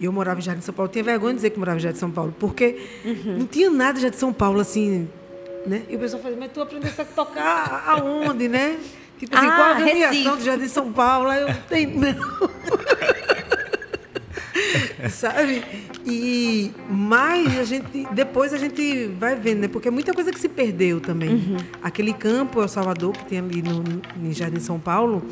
eu 0.00 0.12
morava 0.12 0.40
em 0.40 0.42
Jardim 0.42 0.60
de 0.60 0.64
São 0.66 0.74
Paulo, 0.74 0.90
tinha 0.90 1.04
vergonha 1.04 1.32
de 1.32 1.36
dizer 1.36 1.50
que 1.50 1.58
morava 1.58 1.78
em 1.78 1.80
Jardim 1.80 1.94
de 1.94 2.00
São 2.00 2.10
Paulo, 2.10 2.34
porque 2.38 2.82
uhum. 3.04 3.38
não 3.38 3.46
tinha 3.46 3.70
nada 3.70 3.94
de 3.94 4.00
Jardim 4.02 4.16
de 4.16 4.20
São 4.20 4.32
Paulo, 4.32 4.60
assim, 4.60 5.08
né? 5.66 5.82
E 5.88 5.96
o 5.96 5.98
pessoal 5.98 6.22
fazia, 6.22 6.38
mas 6.38 6.50
tu 6.52 6.60
aprendeste 6.60 7.00
a 7.00 7.04
tocar 7.04 7.84
aonde, 7.86 8.48
né? 8.48 8.78
Tipo 9.18 9.36
assim, 9.36 9.46
ah, 9.46 9.54
qual 9.54 9.68
a 9.68 9.70
agremiação 9.76 10.36
do 10.36 10.42
Jardim 10.42 10.64
de 10.64 10.70
São 10.70 10.92
Paulo? 10.92 11.28
Aí 11.28 11.42
eu 11.42 11.54
tenho, 11.68 12.00
não. 12.00 12.14
Sabe? 15.10 15.62
E 16.06 16.70
mais 16.88 17.58
a 17.58 17.64
gente 17.64 18.06
depois 18.12 18.52
a 18.52 18.58
gente 18.58 19.06
vai 19.18 19.36
vendo, 19.36 19.60
né? 19.60 19.68
Porque 19.68 19.88
é 19.88 19.90
muita 19.90 20.12
coisa 20.12 20.30
que 20.32 20.38
se 20.38 20.48
perdeu 20.48 21.00
também. 21.00 21.30
Uhum. 21.30 21.56
Aquele 21.82 22.12
campo 22.12 22.60
El 22.60 22.68
Salvador 22.68 23.12
que 23.12 23.24
tem 23.26 23.38
ali 23.38 23.62
no, 23.62 23.82
no 23.82 24.32
Jardim 24.32 24.60
São 24.60 24.78
Paulo 24.78 25.22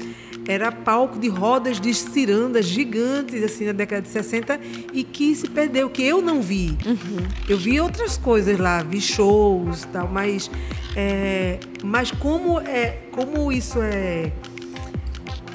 era 0.47 0.73
palco 0.73 1.19
de 1.19 1.29
rodas 1.29 1.79
de 1.79 1.93
cirandas 1.93 2.65
gigantes 2.65 3.43
assim 3.43 3.67
na 3.67 3.73
década 3.73 4.01
de 4.01 4.09
60 4.09 4.59
e 4.95 5.05
que 5.05 5.35
se 5.35 5.49
perdeu, 5.49 5.91
que 5.91 6.03
eu 6.03 6.23
não 6.23 6.41
vi. 6.41 6.77
Uhum. 6.87 7.27
Eu 7.47 7.59
vi 7.59 7.79
outras 7.81 8.17
coisas 8.17 8.59
lá, 8.59 8.83
vi 8.83 9.01
shows, 9.01 9.87
tal, 9.93 10.09
mas 10.09 10.51
é, 10.97 11.61
mas 11.85 12.11
como 12.11 12.59
é 12.61 12.99
como 13.13 13.53
isso 13.53 13.79
é 13.83 14.33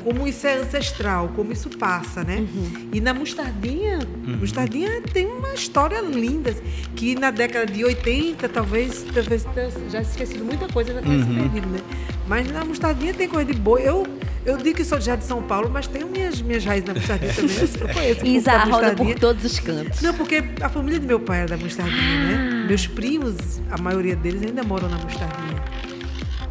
como 0.03 0.27
isso 0.27 0.45
é 0.45 0.57
ancestral, 0.57 1.29
como 1.35 1.51
isso 1.53 1.69
passa, 1.69 2.23
né? 2.23 2.37
Uhum. 2.37 2.89
E 2.91 2.99
na 2.99 3.13
Mostardinha, 3.13 3.99
uhum. 4.27 4.37
Mostardinha 4.37 5.01
tem 5.01 5.25
uma 5.25 5.53
história 5.53 6.01
linda, 6.01 6.53
que 6.95 7.15
na 7.15 7.31
década 7.31 7.65
de 7.65 7.83
80, 7.83 8.49
talvez, 8.49 9.05
talvez 9.13 9.45
já 9.89 10.01
esquecido 10.01 10.43
muita 10.43 10.67
coisa, 10.67 10.93
já 10.93 11.01
tenha 11.01 11.17
uhum. 11.17 11.23
se 11.23 11.33
perdido, 11.33 11.67
né? 11.69 11.79
Mas 12.27 12.51
na 12.51 12.63
Mostardinha 12.65 13.13
tem 13.13 13.27
coisa 13.27 13.51
de 13.51 13.57
boa. 13.57 13.79
Eu, 13.79 14.05
eu 14.45 14.57
digo 14.57 14.77
que 14.77 14.83
sou 14.83 14.99
já 14.99 15.15
de 15.15 15.23
São 15.23 15.41
Paulo, 15.41 15.69
mas 15.69 15.87
tenho 15.87 16.07
minhas, 16.07 16.41
minhas 16.41 16.63
raízes 16.65 16.87
na 16.87 16.93
Mostardinha 16.93 17.33
também. 17.33 17.55
Eu 17.57 17.93
conheço. 17.93 18.25
Isa 18.27 18.57
roda 18.57 18.95
por 18.95 19.15
todos 19.15 19.43
os 19.43 19.59
cantos. 19.59 20.01
Não, 20.01 20.13
porque 20.13 20.43
a 20.61 20.69
família 20.69 20.99
do 20.99 21.07
meu 21.07 21.19
pai 21.19 21.39
era 21.39 21.49
da 21.49 21.57
Mostardinha, 21.57 22.01
né? 22.01 22.35
ah. 22.35 22.53
né? 22.53 22.65
Meus 22.67 22.87
primos, 22.87 23.35
a 23.71 23.81
maioria 23.81 24.15
deles 24.15 24.41
ainda 24.41 24.63
moram 24.63 24.89
na 24.89 24.97
Mostardinha. 24.97 25.63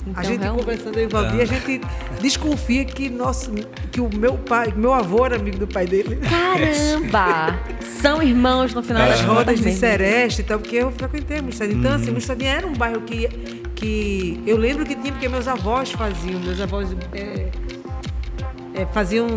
Então, 0.06 0.21
a 0.21 0.23
gente 0.25 0.40
realmente... 0.40 0.64
conversando 0.64 0.99
aí, 0.99 1.06
Valdir, 1.06 1.40
a 1.40 1.44
gente 1.44 1.80
desconfia 2.21 2.85
que, 2.85 3.09
nosso, 3.09 3.52
que 3.90 4.00
o 4.00 4.11
meu 4.14 4.37
pai, 4.37 4.73
meu 4.76 4.92
avô 4.92 5.25
era 5.25 5.37
amigo 5.37 5.59
do 5.59 5.66
pai 5.66 5.87
dele. 5.87 6.16
Caramba! 6.16 7.59
São 7.80 8.23
irmãos 8.23 8.75
no 8.75 8.82
final 8.82 9.06
das 9.06 9.21
rodas 9.21 9.61
de 9.61 9.73
Sereste 9.73 10.40
e 10.40 10.44
tal, 10.44 10.59
porque 10.59 10.76
eu 10.76 10.90
frequentei 10.90 11.40
Mostradinha. 11.40 11.78
Então, 11.78 11.92
assim, 11.92 12.11
Mostradinha 12.11 12.52
era 12.52 12.66
um 12.66 12.73
bairro 12.73 13.02
que, 13.02 13.28
que 13.76 14.42
eu 14.47 14.56
lembro 14.56 14.85
que 14.85 14.97
tinha, 14.97 15.12
porque 15.12 15.28
meus 15.28 15.47
avós 15.47 15.92
faziam, 15.92 16.40
meus 16.40 16.61
avós. 16.61 16.94
É, 17.12 17.49
é, 18.74 18.86
faziam 18.86 19.28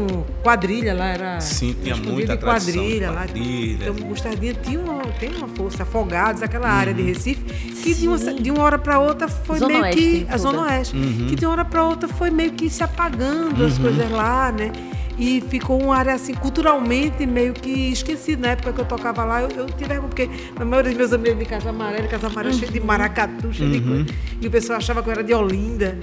quadrilha 0.42 0.94
lá, 0.94 1.08
era. 1.08 1.42
Sim, 1.42 1.76
tinha 1.82 1.96
muita 1.96 2.38
de 2.38 2.44
quadrilha, 2.44 3.12
lá. 3.12 3.26
Então, 3.34 4.08
Mostardinha 4.08 4.54
tinha 4.54 4.80
uma, 4.80 5.04
tem 5.20 5.36
uma 5.36 5.48
força, 5.50 5.84
afogados, 5.84 6.42
aquela 6.42 6.68
uhum. 6.68 6.74
área 6.74 6.94
de 6.94 7.02
uhum. 7.02 7.08
Recife, 7.08 7.44
que 7.44 7.94
de 7.94 8.08
uma, 8.08 8.18
de 8.18 8.52
uma, 8.52 8.64
hora 8.64 8.80
para 8.80 9.00
outra 9.00 9.28
foi 9.28 9.60
Zona 9.60 9.74
meio 9.74 9.84
Oeste, 9.84 10.02
que. 10.02 10.28
A 10.30 10.38
Zona 10.38 10.62
Oeste. 10.62 10.96
Uhum. 10.96 11.28
Que 11.28 11.36
de 11.36 11.46
uma 11.46 11.52
hora 11.52 11.66
para 11.66 11.84
outra 11.84 12.08
foi 12.08 12.30
meio 12.30 12.54
que 12.54 12.70
se 12.70 12.84
apagando 12.84 13.62
uhum. 13.62 13.68
as 13.68 13.78
coisas 13.78 14.10
lá, 14.10 14.52
né? 14.52 14.72
E 15.18 15.42
ficou 15.50 15.82
uma 15.82 15.96
área 15.96 16.14
assim, 16.14 16.34
culturalmente 16.34 17.26
meio 17.26 17.54
que 17.54 17.92
esquecida. 17.92 18.42
Na 18.42 18.54
época 18.54 18.74
que 18.74 18.82
eu 18.82 18.86
tocava 18.86 19.24
lá, 19.24 19.42
eu, 19.42 19.50
eu 19.50 19.66
tive 19.68 19.86
vergonha, 19.86 20.10
porque 20.10 20.30
a 20.56 20.66
maioria 20.66 20.92
dos 20.92 20.98
meus 20.98 21.14
amigos 21.14 21.40
de 21.40 21.46
Casa 21.46 21.70
Amarela, 21.70 22.08
Casa 22.08 22.28
Amarela 22.28 22.54
cheio 22.54 22.72
de 22.72 22.80
uhum. 22.80 22.86
maracatu, 22.86 23.54
cheio 23.54 23.72
de 23.72 23.82
coisa. 23.82 24.06
E 24.42 24.48
o 24.48 24.52
pessoal 24.52 24.78
achava 24.78 25.02
que 25.02 25.10
eu 25.10 25.14
era 25.14 25.24
de 25.24 25.34
Olinda. 25.34 25.98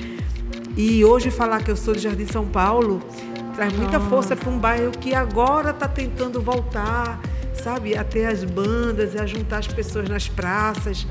E 0.76 1.05
hoje 1.05 1.31
falar 1.31 1.62
que 1.62 1.71
eu 1.71 1.76
sou 1.76 1.95
de 1.95 2.00
Jardim 2.00 2.26
São 2.26 2.47
Paulo 2.47 3.02
traz 3.55 3.73
muita 3.75 3.99
Nossa. 3.99 4.11
força 4.11 4.37
para 4.37 4.49
um 4.49 4.59
bairro 4.59 4.91
que 4.93 5.14
agora 5.14 5.71
está 5.71 5.87
tentando 5.87 6.41
voltar, 6.41 7.21
sabe, 7.52 7.97
a 7.97 8.02
ter 8.02 8.25
as 8.25 8.43
bandas, 8.43 9.14
a 9.14 9.26
juntar 9.26 9.59
as 9.59 9.67
pessoas 9.67 10.09
nas 10.09 10.29
praças. 10.29 11.07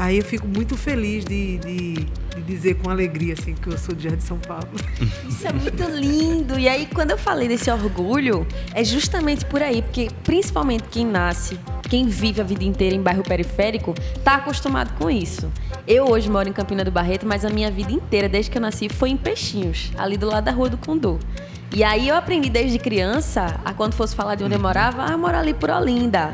Aí 0.00 0.16
eu 0.16 0.24
fico 0.24 0.48
muito 0.48 0.78
feliz 0.78 1.26
de, 1.26 1.58
de, 1.58 1.92
de, 1.94 2.42
dizer 2.46 2.76
com 2.76 2.88
alegria 2.88 3.34
assim 3.34 3.54
que 3.54 3.68
eu 3.68 3.76
sou 3.76 3.94
de 3.94 4.04
Jardim 4.04 4.24
São 4.24 4.38
Paulo. 4.38 4.66
Isso 5.28 5.46
é 5.46 5.52
muito 5.52 5.82
lindo. 5.90 6.58
E 6.58 6.66
aí 6.70 6.86
quando 6.86 7.10
eu 7.10 7.18
falei 7.18 7.46
desse 7.46 7.70
orgulho, 7.70 8.46
é 8.74 8.82
justamente 8.82 9.44
por 9.44 9.62
aí, 9.62 9.82
porque 9.82 10.08
principalmente 10.24 10.84
quem 10.90 11.04
nasce, 11.04 11.60
quem 11.82 12.06
vive 12.06 12.40
a 12.40 12.44
vida 12.44 12.64
inteira 12.64 12.96
em 12.96 13.02
bairro 13.02 13.22
periférico, 13.22 13.92
está 14.16 14.36
acostumado 14.36 14.90
com 14.98 15.10
isso. 15.10 15.52
Eu 15.86 16.08
hoje 16.08 16.30
moro 16.30 16.48
em 16.48 16.52
Campina 16.54 16.82
do 16.82 16.90
Barreto, 16.90 17.26
mas 17.26 17.44
a 17.44 17.50
minha 17.50 17.70
vida 17.70 17.92
inteira, 17.92 18.26
desde 18.26 18.50
que 18.50 18.56
eu 18.56 18.62
nasci, 18.62 18.88
foi 18.88 19.10
em 19.10 19.18
Peixinhos, 19.18 19.92
ali 19.98 20.16
do 20.16 20.28
lado 20.28 20.44
da 20.44 20.50
Rua 20.50 20.70
do 20.70 20.78
Condor. 20.78 21.18
E 21.74 21.84
aí 21.84 22.08
eu 22.08 22.16
aprendi 22.16 22.48
desde 22.48 22.78
criança, 22.78 23.60
a 23.66 23.74
quando 23.74 23.92
fosse 23.92 24.16
falar 24.16 24.34
de 24.34 24.44
onde 24.44 24.54
eu 24.54 24.60
morava, 24.60 25.04
ah, 25.04 25.12
eu 25.12 25.18
moro 25.18 25.36
ali 25.36 25.52
por 25.52 25.68
Olinda. 25.68 26.32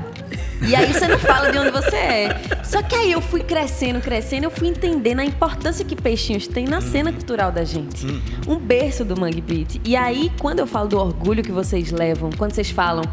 E 0.63 0.75
aí 0.75 0.93
você 0.93 1.07
não 1.09 1.19
fala 1.19 1.51
de 1.51 1.59
onde 1.59 1.71
você 1.71 1.97
é. 1.97 2.56
Só 2.67 2.83
que 2.83 2.95
aí 2.95 3.13
eu 3.13 3.21
fui 3.21 3.43
crescendo, 3.43 4.01
crescendo, 4.01 4.45
eu 4.45 4.51
fui 4.51 4.69
entendendo 4.69 5.21
a 5.21 5.25
importância 5.25 5.85
que 5.85 5.95
peixinhos 5.95 6.49
tem 6.49 6.67
na 6.67 6.81
cena 6.81 7.13
cultural 7.13 7.53
da 7.53 7.65
gente. 7.65 8.05
Um 8.47 8.57
berço 8.57 9.05
do 9.05 9.19
Mangue 9.19 9.41
Beat. 9.41 9.81
E 9.85 9.95
aí, 9.95 10.33
quando 10.41 10.59
eu 10.59 10.67
falo 10.67 10.89
do 10.89 10.99
orgulho 10.99 11.43
que 11.43 11.53
vocês 11.53 11.93
levam, 11.93 12.31
quando 12.37 12.53
vocês 12.53 12.71
falam, 12.71 13.05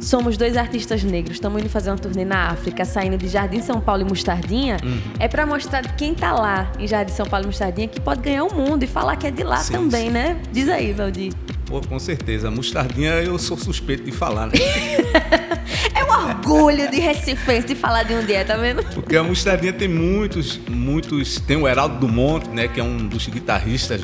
somos 0.00 0.36
dois 0.36 0.56
artistas 0.56 1.04
negros, 1.04 1.36
estamos 1.36 1.60
indo 1.60 1.68
fazer 1.68 1.90
uma 1.90 1.98
turnê 1.98 2.24
na 2.24 2.48
África, 2.48 2.84
saindo 2.84 3.18
de 3.18 3.28
Jardim 3.28 3.60
São 3.60 3.80
Paulo 3.80 4.02
e 4.02 4.04
Mostardinha, 4.04 4.78
uhum. 4.82 5.00
é 5.18 5.28
para 5.28 5.44
mostrar 5.46 5.82
quem 5.96 6.14
tá 6.14 6.32
lá 6.32 6.72
em 6.78 6.86
Jardim 6.86 7.12
São 7.12 7.26
Paulo 7.26 7.44
e 7.44 7.46
Mostardinha 7.46 7.88
que 7.88 8.00
pode 8.00 8.22
ganhar 8.22 8.44
o 8.44 8.54
mundo 8.54 8.82
e 8.82 8.86
falar 8.86 9.16
que 9.16 9.26
é 9.26 9.30
de 9.30 9.42
lá 9.42 9.58
sim, 9.58 9.74
também, 9.74 10.06
sim. 10.06 10.10
né? 10.10 10.40
Diz 10.50 10.68
aí, 10.68 10.92
Valdir. 10.92 11.32
Pô, 11.66 11.80
com 11.80 11.98
certeza. 11.98 12.50
Mostardinha 12.50 13.12
eu 13.12 13.38
sou 13.38 13.56
suspeito 13.56 14.04
de 14.04 14.12
falar, 14.12 14.46
né? 14.46 14.52
um 16.18 16.28
orgulho 16.28 16.90
de 16.90 17.00
Recife 17.00 17.62
de 17.62 17.74
falar 17.74 18.02
de 18.02 18.14
onde 18.14 18.32
é, 18.32 18.44
tá 18.44 18.56
vendo? 18.56 18.82
Porque 18.94 19.16
a 19.16 19.22
Mostardinha 19.22 19.72
tem 19.72 19.88
muitos, 19.88 20.60
muitos. 20.68 21.40
Tem 21.40 21.56
o 21.56 21.66
Heraldo 21.66 21.98
Dumont, 21.98 22.48
né? 22.50 22.68
Que 22.68 22.80
é 22.80 22.84
um 22.84 22.96
dos 23.08 23.26
guitarristas, 23.26 24.02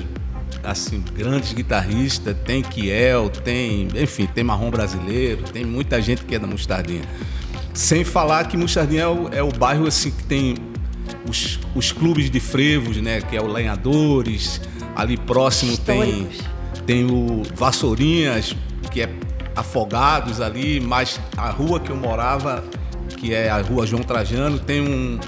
assim, 0.63 1.03
grandes 1.15 1.53
guitarristas. 1.53 2.37
Tem 2.45 2.63
Kiel, 2.63 3.31
tem. 3.31 3.89
Enfim, 3.95 4.27
tem 4.27 4.45
Marrom 4.45 4.71
Brasileiro, 4.71 5.43
tem 5.45 5.65
muita 5.65 6.01
gente 6.01 6.25
que 6.25 6.35
é 6.35 6.39
da 6.39 6.47
Mostardinha. 6.47 7.03
Sem 7.75 8.05
falar 8.05 8.49
que 8.49 8.57
Mostardinha 8.57 9.03
é 9.03 9.07
o, 9.07 9.29
é 9.33 9.43
o 9.43 9.53
bairro, 9.53 9.87
assim, 9.87 10.11
que 10.11 10.25
tem 10.25 10.57
os, 11.29 11.61
os 11.75 11.93
clubes 11.93 12.31
de 12.31 12.41
frevos, 12.41 12.97
né? 12.97 13.21
Que 13.21 13.37
é 13.37 13.43
o 13.43 13.47
Lenhadores. 13.47 14.61
Ali 14.97 15.17
próximo 15.17 15.77
tem, 15.77 16.29
tem 16.85 17.05
o 17.05 17.45
Vassourinhas, 17.55 18.57
que 18.91 19.03
é 19.03 19.09
Afogados 19.59 20.41
ali, 20.41 20.81
mas 20.81 21.21
a 21.37 21.51
rua 21.51 21.81
que 21.81 21.91
eu 21.91 21.97
morava, 21.97 22.65
que 23.17 23.35
é 23.35 23.51
a 23.51 23.61
rua 23.61 23.87
João 23.87 24.03
Trajano, 24.03 24.59
tem 24.59 24.81
um, 24.81 25.19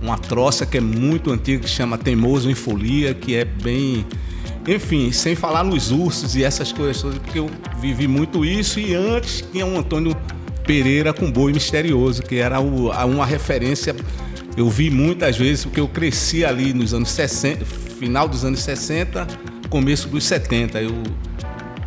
uma 0.00 0.16
troça 0.16 0.64
que 0.64 0.78
é 0.78 0.80
muito 0.80 1.32
antiga, 1.32 1.64
que 1.64 1.68
chama 1.68 1.98
Teimoso 1.98 2.50
em 2.50 2.54
Folia, 2.54 3.14
que 3.14 3.34
é 3.34 3.44
bem. 3.44 4.06
Enfim, 4.66 5.10
sem 5.10 5.34
falar 5.34 5.64
nos 5.64 5.90
ursos 5.90 6.36
e 6.36 6.44
essas 6.44 6.70
coisas 6.70 7.00
todas, 7.00 7.18
porque 7.18 7.38
eu 7.38 7.50
vivi 7.80 8.06
muito 8.06 8.44
isso 8.44 8.78
e 8.78 8.94
antes 8.94 9.44
tinha 9.50 9.66
um 9.66 9.78
Antônio 9.78 10.16
Pereira 10.64 11.12
com 11.12 11.30
boi 11.30 11.52
misterioso, 11.52 12.22
que 12.22 12.36
era 12.36 12.60
o, 12.60 12.90
uma 12.90 13.26
referência. 13.26 13.96
Eu 14.56 14.68
vi 14.68 14.90
muitas 14.90 15.36
vezes, 15.36 15.64
porque 15.64 15.80
eu 15.80 15.88
cresci 15.88 16.44
ali 16.44 16.72
nos 16.72 16.92
anos 16.92 17.10
60, 17.10 17.64
final 17.64 18.28
dos 18.28 18.44
anos 18.44 18.60
60, 18.60 19.26
começo 19.68 20.08
dos 20.08 20.24
70. 20.24 20.80
Eu, 20.82 21.02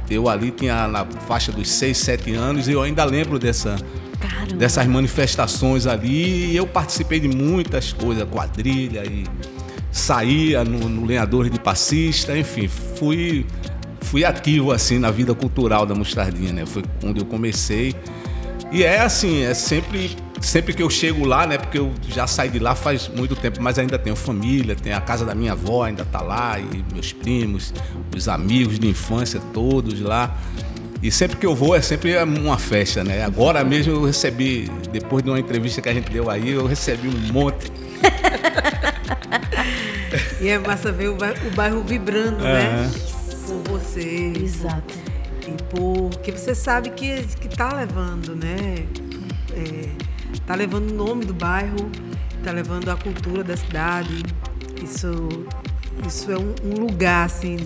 eu 0.09 0.29
ali 0.29 0.51
tinha 0.51 0.87
na 0.87 1.05
faixa 1.05 1.51
dos 1.51 1.69
6, 1.69 1.97
7 1.97 2.33
anos 2.33 2.67
e 2.67 2.71
eu 2.71 2.81
ainda 2.81 3.03
lembro 3.03 3.39
dessa, 3.39 3.75
dessas 4.55 4.85
manifestações 4.87 5.87
ali. 5.87 6.51
E 6.51 6.55
eu 6.55 6.67
participei 6.67 7.19
de 7.19 7.27
muitas 7.27 7.93
coisas, 7.93 8.27
quadrilha 8.29 9.03
e 9.05 9.25
saía 9.91 10.63
no, 10.63 10.89
no 10.89 11.05
Lenhadores 11.05 11.51
de 11.51 11.59
Passista, 11.59 12.35
enfim, 12.37 12.67
fui, 12.67 13.45
fui 14.01 14.25
ativo 14.25 14.71
assim 14.71 14.97
na 14.97 15.11
vida 15.11 15.35
cultural 15.35 15.85
da 15.85 15.93
Mostardinha, 15.93 16.51
né? 16.51 16.65
Foi 16.65 16.83
onde 17.03 17.19
eu 17.19 17.25
comecei. 17.25 17.95
E 18.71 18.83
é 18.83 19.01
assim, 19.01 19.43
é 19.43 19.53
sempre 19.53 20.15
sempre 20.43 20.73
que 20.73 20.83
eu 20.83 20.89
chego 20.89 21.25
lá, 21.25 21.47
né? 21.47 21.57
Porque 21.57 21.79
eu 21.79 21.91
já 22.09 22.27
saí 22.27 22.49
de 22.49 22.59
lá 22.59 22.75
faz 22.75 23.07
muito 23.07 23.35
tempo, 23.35 23.61
mas 23.61 23.79
ainda 23.79 23.97
tenho 23.97 24.15
família, 24.15 24.75
tem 24.75 24.93
a 24.93 25.01
casa 25.01 25.25
da 25.25 25.33
minha 25.33 25.53
avó, 25.53 25.83
ainda 25.83 26.05
tá 26.05 26.21
lá, 26.21 26.59
e 26.59 26.83
meus 26.93 27.13
primos, 27.13 27.73
os 28.15 28.27
amigos 28.27 28.77
de 28.77 28.87
infância 28.87 29.41
todos 29.53 29.99
lá. 30.01 30.37
E 31.01 31.11
sempre 31.11 31.37
que 31.37 31.45
eu 31.45 31.55
vou 31.55 31.75
é 31.75 31.81
sempre 31.81 32.17
uma 32.23 32.57
festa, 32.57 33.03
né? 33.03 33.23
Agora 33.23 33.63
mesmo 33.63 33.93
eu 33.93 34.05
recebi, 34.05 34.69
depois 34.91 35.23
de 35.23 35.29
uma 35.29 35.39
entrevista 35.39 35.81
que 35.81 35.89
a 35.89 35.93
gente 35.93 36.11
deu 36.11 36.29
aí, 36.29 36.51
eu 36.51 36.65
recebi 36.65 37.07
um 37.07 37.33
monte. 37.33 37.71
e 40.39 40.49
é 40.49 40.59
massa 40.59 40.91
ver 40.91 41.09
o 41.09 41.15
bairro, 41.15 41.47
o 41.47 41.51
bairro 41.51 41.83
vibrando, 41.83 42.43
né? 42.43 42.89
Por 43.47 43.79
você. 43.79 44.33
Exato. 44.41 44.93
E 45.45 45.51
porque 45.69 46.31
você 46.31 46.55
sabe 46.55 46.89
que, 46.91 47.23
que 47.39 47.49
tá 47.49 47.73
levando, 47.73 48.33
né? 48.35 48.85
É, 49.55 50.12
tá 50.41 50.55
levando 50.55 50.91
o 50.91 50.93
nome 50.93 51.25
do 51.25 51.33
bairro, 51.33 51.89
tá 52.43 52.51
levando 52.51 52.89
a 52.89 52.95
cultura 52.95 53.43
da 53.43 53.55
cidade. 53.55 54.23
Isso, 54.83 55.27
isso 56.07 56.31
é 56.31 56.37
um, 56.37 56.53
um 56.63 56.79
lugar, 56.79 57.25
assim, 57.25 57.57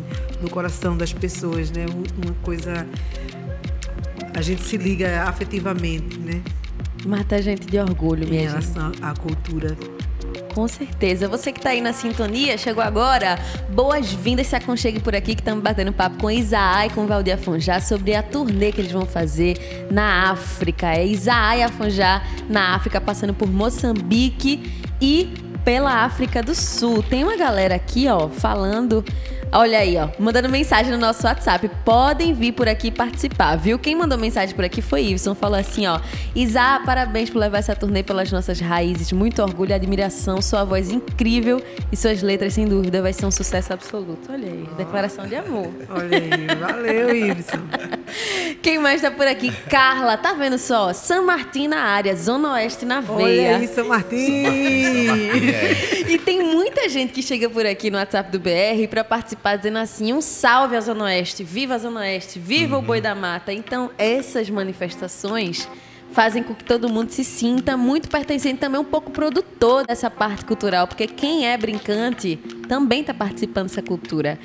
no 0.41 0.49
coração 0.49 0.95
das 0.97 1.13
pessoas, 1.13 1.71
né? 1.71 1.85
Uma 2.23 2.33
coisa 2.43 2.85
a 4.37 4.41
gente 4.41 4.61
se 4.61 4.77
liga 4.77 5.23
afetivamente, 5.23 6.19
né? 6.19 6.43
Mata 7.03 7.37
a 7.37 7.41
gente 7.41 7.65
de 7.65 7.79
orgulho, 7.79 8.27
minha 8.27 8.43
Em 8.43 8.45
relação 8.45 8.91
à 9.01 9.13
cultura. 9.15 9.75
Com 10.57 10.67
certeza. 10.67 11.27
Você 11.27 11.51
que 11.51 11.59
está 11.59 11.69
aí 11.69 11.81
na 11.81 11.93
sintonia, 11.93 12.57
chegou 12.57 12.83
agora, 12.83 13.37
boas-vindas, 13.69 14.47
se 14.47 14.55
aconchegue 14.55 14.99
por 14.99 15.15
aqui 15.15 15.35
que 15.35 15.41
estamos 15.41 15.63
batendo 15.63 15.93
papo 15.93 16.17
com 16.17 16.31
Isaá 16.31 16.87
e 16.87 16.89
com 16.89 17.05
Valdir 17.05 17.35
Afonjá 17.35 17.79
sobre 17.79 18.15
a 18.15 18.23
turnê 18.23 18.71
que 18.71 18.81
eles 18.81 18.91
vão 18.91 19.05
fazer 19.05 19.87
na 19.91 20.31
África. 20.31 20.91
É 20.95 21.05
Isaá 21.05 21.57
e 21.57 21.61
Afonjá 21.61 22.23
na 22.49 22.73
África, 22.73 22.99
passando 22.99 23.35
por 23.35 23.47
Moçambique 23.47 24.81
e 24.99 25.31
pela 25.63 26.03
África 26.03 26.41
do 26.41 26.55
Sul. 26.55 27.03
Tem 27.03 27.23
uma 27.23 27.37
galera 27.37 27.75
aqui, 27.75 28.07
ó, 28.07 28.27
falando 28.27 29.05
Olha 29.51 29.79
aí, 29.79 29.95
ó, 29.97 30.09
mandando 30.19 30.49
mensagem 30.49 30.91
no 30.91 30.97
nosso 30.97 31.25
WhatsApp. 31.25 31.69
Podem 31.85 32.33
vir 32.33 32.51
por 32.51 32.67
aqui 32.67 32.91
participar, 32.91 33.55
viu? 33.55 33.79
Quem 33.79 33.95
mandou 33.95 34.17
mensagem 34.17 34.53
por 34.53 34.65
aqui 34.65 34.81
foi 34.81 35.05
Iveson. 35.05 35.33
Falou 35.33 35.57
assim, 35.57 35.87
ó. 35.87 36.01
Isa, 36.35 36.81
parabéns 36.85 37.29
por 37.29 37.39
levar 37.39 37.59
essa 37.59 37.75
turnê 37.75 38.03
pelas 38.03 38.31
nossas 38.31 38.59
raízes. 38.59 39.11
Muito 39.13 39.41
orgulho 39.41 39.71
e 39.71 39.73
admiração. 39.73 40.41
Sua 40.41 40.65
voz 40.65 40.91
incrível 40.91 41.61
e 41.91 41.95
suas 41.95 42.21
letras, 42.21 42.53
sem 42.53 42.67
dúvida, 42.67 43.01
vai 43.01 43.13
ser 43.13 43.25
um 43.25 43.31
sucesso 43.31 43.71
absoluto. 43.71 44.31
Olha 44.31 44.47
aí, 44.47 44.67
declaração 44.77 45.25
de 45.25 45.35
amor. 45.35 45.71
Olha 45.89 46.17
aí, 46.17 46.47
valeu, 46.59 47.15
Iveson. 47.15 47.57
Quem 48.61 48.79
mais 48.79 49.01
tá 49.01 49.11
por 49.11 49.27
aqui? 49.27 49.51
Carla, 49.69 50.17
tá 50.17 50.33
vendo 50.33 50.57
só? 50.57 50.91
São 50.91 51.25
Martin 51.25 51.69
na 51.69 51.79
área, 51.79 52.15
Zona 52.15 52.53
Oeste 52.53 52.85
na 52.85 52.99
veia. 52.99 53.17
Olha 53.17 53.57
aí, 53.57 53.67
São 53.67 53.87
Martin. 53.87 54.43
e 56.07 56.17
tem 56.17 56.43
muita 56.43 56.89
gente 56.89 57.13
que 57.13 57.21
chega 57.21 57.49
por 57.49 57.65
aqui 57.65 57.89
no 57.89 57.97
WhatsApp 57.97 58.29
do 58.31 58.39
BR 58.39 58.87
para 58.89 59.03
participar 59.03 59.36
participar 59.37 59.55
dizendo 59.57 59.77
assim: 59.77 60.13
um 60.13 60.21
salve 60.21 60.75
à 60.75 60.81
Zona 60.81 61.05
Oeste, 61.05 61.43
viva 61.43 61.75
a 61.75 61.77
Zona 61.77 62.01
Oeste, 62.01 62.39
viva 62.39 62.77
uhum. 62.77 62.83
o 62.83 62.85
Boi 62.85 63.01
da 63.01 63.15
Mata. 63.15 63.53
Então, 63.53 63.91
essas 63.97 64.49
manifestações 64.49 65.69
fazem 66.11 66.41
com 66.41 66.55
que 66.55 66.63
todo 66.63 66.89
mundo 66.89 67.11
se 67.11 67.23
sinta 67.23 67.77
muito 67.77 68.09
pertencente, 68.09 68.59
também 68.59 68.79
um 68.79 68.85
pouco 68.85 69.11
produtor 69.11 69.85
dessa 69.85 70.09
parte 70.09 70.45
cultural, 70.45 70.87
porque 70.87 71.05
quem 71.05 71.47
é 71.47 71.57
brincante 71.57 72.37
também 72.67 73.01
está 73.01 73.13
participando 73.13 73.67
dessa 73.67 73.81
cultura. 73.81 74.39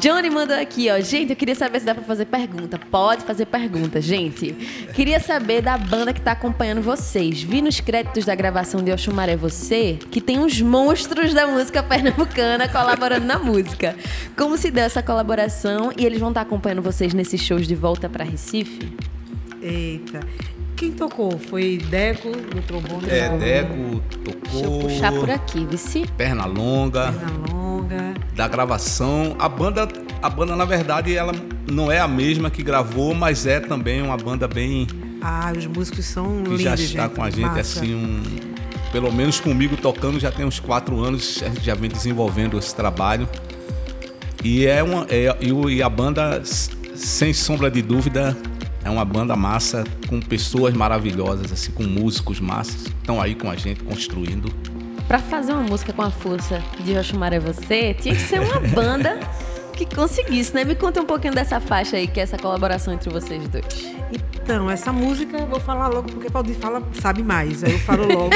Johnny 0.00 0.30
mandou 0.30 0.56
aqui, 0.56 0.90
ó. 0.90 1.00
Gente, 1.00 1.30
eu 1.30 1.36
queria 1.36 1.54
saber 1.54 1.80
se 1.80 1.86
dá 1.86 1.94
para 1.94 2.04
fazer 2.04 2.26
pergunta. 2.26 2.78
Pode 2.90 3.24
fazer 3.24 3.46
pergunta, 3.46 4.00
gente. 4.00 4.52
Queria 4.94 5.20
saber 5.20 5.62
da 5.62 5.78
banda 5.78 6.12
que 6.12 6.18
está 6.18 6.32
acompanhando 6.32 6.82
vocês. 6.82 7.42
Vi 7.42 7.62
nos 7.62 7.80
créditos 7.80 8.24
da 8.24 8.34
gravação 8.34 8.82
de 8.82 8.92
Oxumaré 8.92 9.36
Você 9.36 9.98
que 10.10 10.20
tem 10.20 10.38
uns 10.38 10.60
monstros 10.60 11.32
da 11.32 11.46
música 11.46 11.82
pernambucana 11.82 12.68
colaborando 12.68 13.26
na 13.26 13.38
música. 13.38 13.96
Como 14.36 14.56
se 14.56 14.70
deu 14.70 14.84
essa 14.84 15.02
colaboração 15.02 15.92
e 15.96 16.04
eles 16.04 16.18
vão 16.18 16.28
estar 16.30 16.40
tá 16.40 16.46
acompanhando 16.46 16.82
vocês 16.82 17.14
nesses 17.14 17.40
shows 17.40 17.66
de 17.66 17.74
volta 17.74 18.08
para 18.08 18.24
Recife? 18.24 18.92
Eita. 19.62 20.20
Quem 20.76 20.92
tocou? 20.92 21.38
Foi 21.38 21.78
Deco 21.88 22.28
no 22.28 22.60
trombone? 22.62 23.08
É, 23.08 23.30
Deco 23.38 24.02
tocou. 24.22 24.42
Deixa 24.52 24.66
eu 24.66 24.78
puxar 24.80 25.12
por 25.12 25.30
aqui, 25.30 25.64
vice. 25.64 26.06
Perna 26.18 26.44
longa. 26.44 27.12
Perna 27.12 27.50
longa. 27.50 28.14
Da 28.34 28.46
gravação. 28.46 29.34
A 29.38 29.48
banda, 29.48 29.88
a 30.20 30.28
banda, 30.28 30.54
na 30.54 30.66
verdade, 30.66 31.16
ela 31.16 31.32
não 31.70 31.90
é 31.90 31.98
a 31.98 32.06
mesma 32.06 32.50
que 32.50 32.62
gravou, 32.62 33.14
mas 33.14 33.46
é 33.46 33.58
também 33.58 34.02
uma 34.02 34.18
banda 34.18 34.46
bem. 34.46 34.86
Ah, 35.22 35.50
os 35.56 35.66
músicos 35.66 36.04
são 36.04 36.42
que 36.42 36.50
lindos. 36.50 36.60
já 36.60 36.74
está 36.74 37.04
gente, 37.04 37.14
com 37.14 37.22
a 37.22 37.30
gente, 37.30 37.40
massa. 37.40 37.60
assim, 37.60 37.94
um. 37.94 38.22
Pelo 38.92 39.10
menos 39.10 39.40
comigo 39.40 39.76
tocando 39.76 40.20
já 40.20 40.30
tem 40.30 40.44
uns 40.44 40.60
quatro 40.60 41.02
anos, 41.02 41.42
a 41.42 41.48
gente 41.48 41.64
já 41.64 41.74
vem 41.74 41.88
desenvolvendo 41.90 42.58
esse 42.58 42.74
trabalho. 42.74 43.26
E 44.44 44.66
é 44.66 44.82
uma. 44.82 45.06
É, 45.08 45.34
e 45.70 45.82
a 45.82 45.88
banda, 45.88 46.42
sem 46.44 47.32
sombra 47.32 47.70
de 47.70 47.80
dúvida, 47.80 48.36
é 48.86 48.90
uma 48.90 49.04
banda 49.04 49.34
massa 49.34 49.82
com 50.08 50.20
pessoas 50.20 50.72
maravilhosas, 50.72 51.50
assim, 51.50 51.72
com 51.72 51.82
músicos 51.82 52.38
massas. 52.38 52.82
Estão 52.82 53.20
aí 53.20 53.34
com 53.34 53.50
a 53.50 53.56
gente 53.56 53.82
construindo. 53.82 54.48
Para 55.08 55.18
fazer 55.18 55.52
uma 55.52 55.62
música 55.62 55.92
com 55.92 56.02
a 56.02 56.10
força 56.10 56.62
de 56.84 56.96
Oxumar 56.96 57.32
é 57.32 57.40
você, 57.40 57.94
tinha 57.94 58.14
que 58.14 58.20
ser 58.20 58.40
uma 58.40 58.60
banda 58.60 59.18
que 59.72 59.84
conseguisse, 59.84 60.54
né? 60.54 60.64
Me 60.64 60.76
conta 60.76 61.00
um 61.00 61.04
pouquinho 61.04 61.34
dessa 61.34 61.60
faixa 61.60 61.96
aí, 61.96 62.06
que 62.06 62.20
é 62.20 62.22
essa 62.22 62.38
colaboração 62.38 62.94
entre 62.94 63.10
vocês 63.10 63.46
dois. 63.48 63.64
Então, 64.12 64.70
essa 64.70 64.92
música 64.92 65.36
eu 65.36 65.46
vou 65.46 65.58
falar 65.58 65.88
logo 65.88 66.08
porque 66.08 66.28
Valdir 66.28 66.54
fala, 66.54 66.80
sabe 67.00 67.24
mais. 67.24 67.64
Aí 67.64 67.72
eu 67.72 67.80
falo 67.80 68.06
logo. 68.06 68.30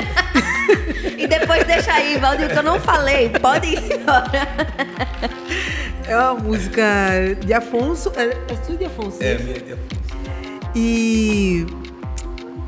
e 1.16 1.28
depois 1.28 1.64
deixa 1.64 1.92
aí, 1.92 2.18
Valdir, 2.18 2.50
que 2.50 2.58
eu 2.58 2.62
não 2.64 2.80
falei. 2.80 3.28
Pode 3.30 3.68
ir 3.68 4.00
embora. 4.00 4.48
É 6.08 6.16
uma 6.16 6.34
música 6.34 6.84
de 7.44 7.54
Afonso. 7.54 8.10
É, 8.16 8.24
é 8.52 8.64
sua 8.64 8.76
de 8.76 8.84
Afonso? 8.84 9.22
É, 9.22 9.38
minha 9.38 9.60
de 9.60 9.72
Afonso. 9.74 9.99
E, 10.74 11.66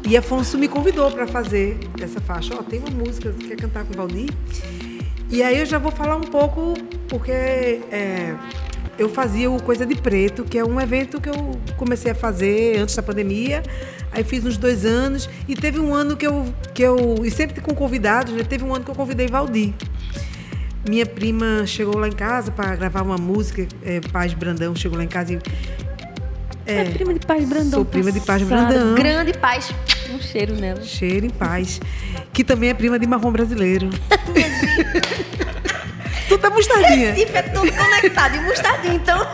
e 0.09 0.17
Afonso 0.17 0.59
me 0.59 0.69
convidou 0.69 1.11
para 1.11 1.27
fazer 1.27 1.79
essa 2.01 2.21
faixa. 2.21 2.55
Ó, 2.55 2.61
oh, 2.61 2.63
tem 2.63 2.81
uma 2.81 2.91
música, 2.91 3.33
quer 3.47 3.57
cantar 3.57 3.85
com 3.85 3.95
o 3.95 3.97
Valdir? 3.97 4.31
E 5.31 5.43
aí 5.43 5.59
eu 5.59 5.67
já 5.67 5.79
vou 5.79 5.91
falar 5.91 6.17
um 6.17 6.23
pouco, 6.23 6.75
porque 7.09 7.33
é, 7.33 8.35
eu 8.99 9.09
fazia 9.09 9.51
o 9.51 9.63
Coisa 9.63 9.87
de 9.87 9.95
Preto, 9.95 10.45
que 10.45 10.59
é 10.59 10.65
um 10.65 10.81
evento 10.81 11.21
que 11.21 11.29
eu 11.29 11.59
comecei 11.77 12.13
a 12.13 12.15
fazer 12.15 12.79
antes 12.79 12.95
da 12.95 13.03
pandemia. 13.03 13.63
Aí 14.11 14.23
fiz 14.23 14.45
uns 14.45 14.59
dois 14.59 14.85
anos 14.85 15.29
e 15.49 15.55
teve 15.55 15.81
um 15.81 15.95
ano 15.95 16.17
que 16.17 16.27
eu. 16.27 16.45
Que 16.75 16.83
eu 16.83 17.17
e 17.25 17.31
sempre 17.31 17.61
com 17.61 17.75
convidados, 17.75 18.33
né? 18.35 18.43
teve 18.43 18.65
um 18.65 18.75
ano 18.75 18.85
que 18.85 18.91
eu 18.91 18.95
convidei 18.95 19.27
Valdir. 19.27 19.73
Minha 20.87 21.07
prima 21.07 21.65
chegou 21.65 21.97
lá 21.97 22.09
em 22.09 22.13
casa 22.13 22.51
para 22.51 22.75
gravar 22.75 23.03
uma 23.03 23.17
música, 23.17 23.67
é, 23.85 24.01
Paz 24.01 24.35
Brandão 24.35 24.75
chegou 24.75 24.99
lá 24.99 25.05
em 25.05 25.09
casa 25.09 25.33
e 25.35 25.39
é, 26.67 26.81
é 26.81 26.91
prima 26.91 27.15
de 27.15 27.27
Paz 27.27 27.49
Brandão. 27.49 27.71
Sou 27.71 27.85
prima 27.85 28.13
de 28.13 28.21
Paz 28.21 28.43
Brandão. 28.43 28.95
Grande 28.95 29.33
Paz. 29.35 29.73
Um 30.13 30.21
cheiro 30.21 30.55
nela. 30.55 30.83
Cheiro 30.83 31.27
em 31.27 31.31
paz. 31.31 31.81
Que 32.33 32.45
também 32.45 32.71
é 32.71 32.75
prima 32.75 32.99
de 32.99 33.07
marrom 33.07 33.33
brasileiro. 33.33 33.91
tudo 36.29 36.47
é 36.47 36.51
mostardinha. 36.51 37.13
Recife 37.13 37.37
é 37.37 37.43
tudo 37.43 37.73
conectado. 37.73 38.37
E 38.37 38.41
mostardinha, 38.41 38.95
então. 38.95 39.27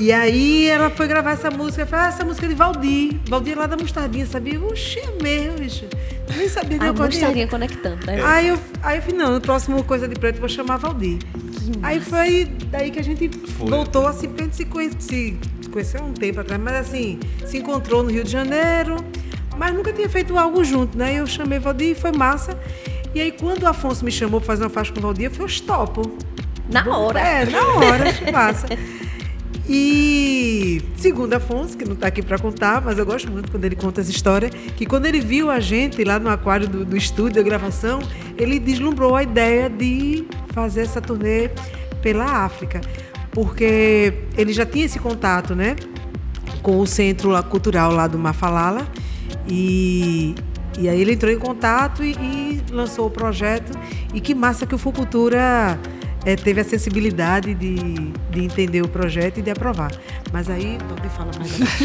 E 0.00 0.14
aí 0.14 0.66
ela 0.66 0.88
foi 0.88 1.06
gravar 1.06 1.32
essa 1.32 1.50
música. 1.50 1.84
Falei, 1.84 2.06
ah, 2.06 2.08
essa 2.08 2.24
música 2.24 2.46
é 2.46 2.48
de 2.48 2.54
Valdir. 2.54 3.20
Valdir 3.28 3.52
é 3.52 3.56
lá 3.56 3.66
da 3.66 3.76
Mostardinha, 3.76 4.24
sabia? 4.24 4.58
Oxê, 4.58 5.00
é 5.00 5.22
mesmo, 5.22 5.58
bicho. 5.58 5.84
Nem 6.34 6.48
sabia 6.48 6.78
de 6.78 6.86
A 6.86 6.92
mostardinha 6.94 7.46
conectando, 7.46 8.06
né? 8.06 8.18
Aí 8.24 8.48
eu, 8.48 8.58
aí 8.82 8.96
eu 8.96 9.02
falei, 9.02 9.18
não, 9.18 9.32
no 9.32 9.42
próximo 9.42 9.84
Coisa 9.84 10.08
de 10.08 10.14
Preto 10.14 10.36
eu 10.36 10.40
vou 10.40 10.48
chamar 10.48 10.78
Valdir. 10.78 11.18
Aí 11.82 12.00
foi 12.00 12.44
daí 12.70 12.90
que 12.90 12.98
a 12.98 13.04
gente 13.04 13.28
Foi. 13.52 13.68
voltou 13.68 14.06
assim, 14.06 14.28
porque 14.28 14.42
a 14.42 14.44
gente 14.46 14.56
se 14.56 14.64
conhecia, 14.64 15.34
se 15.60 15.68
conheceu 15.70 16.00
há 16.00 16.04
um 16.04 16.12
tempo 16.12 16.40
atrás, 16.40 16.60
mas 16.60 16.74
assim, 16.74 17.18
se 17.46 17.58
encontrou 17.58 18.02
no 18.02 18.10
Rio 18.10 18.24
de 18.24 18.30
Janeiro, 18.30 18.96
mas 19.56 19.74
nunca 19.74 19.92
tinha 19.92 20.08
feito 20.08 20.36
algo 20.36 20.64
junto, 20.64 20.96
né? 20.96 21.14
Eu 21.14 21.26
chamei 21.26 21.58
Valdir 21.58 21.88
e 21.88 21.94
foi 21.94 22.12
massa. 22.12 22.58
E 23.14 23.20
aí 23.20 23.32
quando 23.32 23.62
o 23.62 23.66
Afonso 23.68 24.04
me 24.04 24.10
chamou 24.10 24.40
para 24.40 24.46
fazer 24.48 24.64
uma 24.64 24.70
faixa 24.70 24.92
com 24.92 24.98
o 24.98 25.02
Valdir, 25.02 25.26
eu 25.26 25.30
falei, 25.30 25.54
eu 25.54 25.66
topo. 25.66 26.02
Na 26.70 26.96
hora. 26.96 27.20
É, 27.20 27.44
na 27.46 27.66
hora, 27.74 28.08
acho 28.08 28.32
massa. 28.32 28.66
E 29.72 30.82
segundo 30.96 31.32
Afonso, 31.32 31.78
que 31.78 31.84
não 31.84 31.92
está 31.92 32.08
aqui 32.08 32.22
para 32.22 32.36
contar, 32.36 32.82
mas 32.84 32.98
eu 32.98 33.06
gosto 33.06 33.30
muito 33.30 33.52
quando 33.52 33.64
ele 33.64 33.76
conta 33.76 34.00
essa 34.00 34.10
história, 34.10 34.50
que 34.50 34.84
quando 34.84 35.06
ele 35.06 35.20
viu 35.20 35.48
a 35.48 35.60
gente 35.60 36.02
lá 36.02 36.18
no 36.18 36.28
aquário 36.28 36.66
do, 36.68 36.84
do 36.84 36.96
estúdio, 36.96 37.36
da 37.36 37.42
gravação, 37.42 38.00
ele 38.36 38.58
deslumbrou 38.58 39.14
a 39.14 39.22
ideia 39.22 39.70
de 39.70 40.26
fazer 40.48 40.80
essa 40.80 41.00
turnê 41.00 41.50
pela 42.02 42.24
África. 42.44 42.80
Porque 43.30 44.12
ele 44.36 44.52
já 44.52 44.66
tinha 44.66 44.86
esse 44.86 44.98
contato, 44.98 45.54
né? 45.54 45.76
Com 46.62 46.80
o 46.80 46.86
centro 46.86 47.40
cultural 47.44 47.92
lá 47.92 48.08
do 48.08 48.18
Mafalala. 48.18 48.88
E, 49.46 50.34
e 50.80 50.88
aí 50.88 51.00
ele 51.00 51.12
entrou 51.12 51.30
em 51.30 51.38
contato 51.38 52.02
e, 52.02 52.10
e 52.14 52.62
lançou 52.72 53.06
o 53.06 53.10
projeto. 53.10 53.70
E 54.12 54.20
que 54.20 54.34
massa 54.34 54.66
que 54.66 54.74
o 54.74 54.78
Fucultura 54.78 55.78
eh, 56.24 56.36
teve 56.36 56.60
a 56.60 56.64
sensibilidade 56.64 57.54
de, 57.54 57.74
de 58.30 58.44
entender 58.44 58.82
o 58.82 58.88
projeto 58.88 59.38
e 59.38 59.42
de 59.42 59.50
aprovar. 59.50 59.90
Mas 60.32 60.48
aí, 60.48 60.78
Valdir 60.88 61.10
fala 61.10 61.30
mais. 61.38 61.80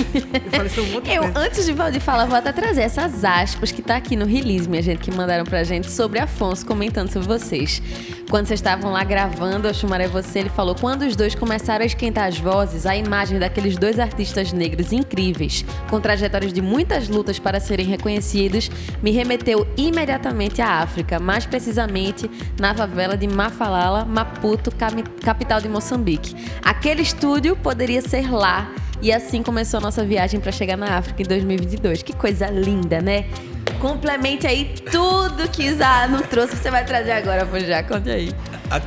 Eu 0.45 0.51
falei 0.51 0.69
sobre 0.69 0.91
Eu, 1.11 1.23
coisa. 1.23 1.39
antes 1.39 1.65
de 1.65 1.73
Valdir 1.73 2.01
falar, 2.01 2.25
vou 2.25 2.37
até 2.37 2.51
trazer 2.51 2.81
essas 2.81 3.23
aspas 3.23 3.71
que 3.71 3.81
tá 3.81 3.95
aqui 3.95 4.15
no 4.15 4.25
release, 4.25 4.69
minha 4.69 4.81
gente, 4.81 4.99
que 4.99 5.11
mandaram 5.11 5.45
pra 5.45 5.63
gente 5.63 5.89
sobre 5.89 6.19
Afonso 6.19 6.65
comentando 6.65 7.11
sobre 7.11 7.27
vocês. 7.27 7.81
Quando 8.29 8.47
vocês 8.47 8.59
estavam 8.59 8.91
lá 8.91 9.03
gravando, 9.03 9.67
eu 9.67 9.73
chamarei 9.73 10.07
você, 10.07 10.39
ele 10.39 10.49
falou: 10.49 10.75
quando 10.75 11.03
os 11.03 11.15
dois 11.15 11.35
começaram 11.35 11.83
a 11.83 11.85
esquentar 11.85 12.27
as 12.27 12.39
vozes, 12.39 12.85
a 12.85 12.95
imagem 12.95 13.37
daqueles 13.37 13.77
dois 13.77 13.99
artistas 13.99 14.51
negros 14.51 14.91
incríveis, 14.91 15.63
com 15.89 16.01
trajetórias 16.01 16.51
de 16.51 16.61
muitas 16.61 17.07
lutas 17.07 17.37
para 17.37 17.59
serem 17.59 17.85
reconhecidos, 17.85 18.69
me 19.01 19.11
remeteu 19.11 19.67
imediatamente 19.77 20.61
à 20.61 20.81
África, 20.81 21.19
mais 21.19 21.45
precisamente 21.45 22.29
na 22.59 22.73
favela 22.73 23.15
de 23.15 23.27
Mafalala, 23.27 24.05
Maputo, 24.05 24.71
capital 25.23 25.61
de 25.61 25.69
Moçambique. 25.69 26.35
Aquele 26.63 27.01
estúdio 27.01 27.55
poderia 27.55 28.01
ser 28.01 28.31
lá. 28.31 28.71
E 29.01 29.11
assim 29.11 29.43
começou 29.43 29.77
a 29.79 29.81
nossa 29.81 30.03
viagem 30.03 30.39
para 30.39 30.51
chegar 30.51 30.77
na 30.77 30.97
África 30.97 31.21
em 31.21 31.25
2022. 31.25 32.01
Que 32.01 32.15
coisa 32.15 32.47
linda, 32.47 33.01
né? 33.01 33.25
Complemente 33.85 34.47
aí 34.47 34.73
tudo 34.91 35.47
que 35.47 35.61
Isa 35.61 36.07
não 36.07 36.19
trouxe, 36.21 36.55
você 36.55 36.71
vai 36.71 36.83
trazer 36.83 37.11
agora, 37.11 37.47
já 37.59 37.83
Conte 37.83 38.09
aí. 38.09 38.31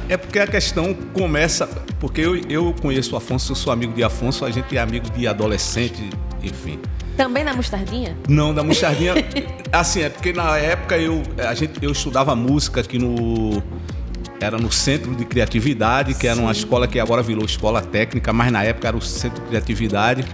É 0.08 0.16
porque 0.16 0.40
a 0.40 0.46
questão 0.48 0.92
começa. 0.92 1.68
Porque 2.00 2.20
eu, 2.20 2.36
eu 2.50 2.74
conheço 2.82 3.14
o 3.14 3.16
Afonso, 3.16 3.52
eu 3.52 3.56
sou 3.56 3.72
amigo 3.72 3.92
de 3.92 4.02
Afonso, 4.02 4.44
a 4.44 4.50
gente 4.50 4.76
é 4.76 4.80
amigo 4.80 5.08
de 5.10 5.28
adolescente, 5.28 6.10
enfim. 6.42 6.80
Também 7.16 7.44
na 7.44 7.54
mostardinha? 7.54 8.16
Não, 8.28 8.52
da 8.52 8.64
mostardinha. 8.64 9.14
assim, 9.70 10.02
é 10.02 10.08
porque 10.08 10.32
na 10.32 10.58
época 10.58 10.98
eu, 10.98 11.22
a 11.48 11.54
gente, 11.54 11.74
eu 11.80 11.92
estudava 11.92 12.34
música 12.34 12.80
aqui 12.80 12.98
no. 12.98 13.62
Era 14.40 14.58
no 14.58 14.72
Centro 14.72 15.14
de 15.14 15.24
Criatividade, 15.24 16.14
que 16.14 16.26
era 16.26 16.40
uma 16.40 16.50
escola 16.50 16.88
que 16.88 16.98
agora 16.98 17.22
virou 17.22 17.44
escola 17.44 17.80
técnica, 17.80 18.32
mas 18.32 18.50
na 18.50 18.64
época 18.64 18.88
era 18.88 18.96
o 18.96 19.00
Centro 19.00 19.42
de 19.42 19.48
Criatividade, 19.48 20.24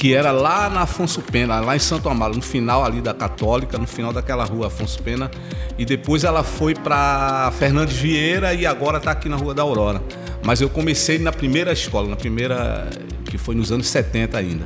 que 0.00 0.14
era 0.14 0.32
lá 0.32 0.70
na 0.70 0.80
Afonso 0.80 1.20
Pena, 1.20 1.60
lá 1.60 1.76
em 1.76 1.78
Santo 1.78 2.08
Amaro, 2.08 2.34
no 2.34 2.40
final 2.40 2.82
ali 2.82 3.02
da 3.02 3.12
Católica, 3.12 3.76
no 3.76 3.86
final 3.86 4.14
daquela 4.14 4.44
rua 4.46 4.68
Afonso 4.68 4.98
Pena. 5.02 5.30
E 5.76 5.84
depois 5.84 6.24
ela 6.24 6.42
foi 6.42 6.74
para 6.74 7.52
Fernandes 7.58 7.98
Vieira 7.98 8.54
e 8.54 8.64
agora 8.64 8.96
está 8.96 9.10
aqui 9.10 9.28
na 9.28 9.36
Rua 9.36 9.52
da 9.52 9.60
Aurora. 9.60 10.02
Mas 10.42 10.62
eu 10.62 10.70
comecei 10.70 11.18
na 11.18 11.30
primeira 11.30 11.70
escola, 11.70 12.08
na 12.08 12.16
primeira, 12.16 12.88
que 13.26 13.36
foi 13.36 13.54
nos 13.54 13.70
anos 13.70 13.88
70 13.88 14.38
ainda. 14.38 14.64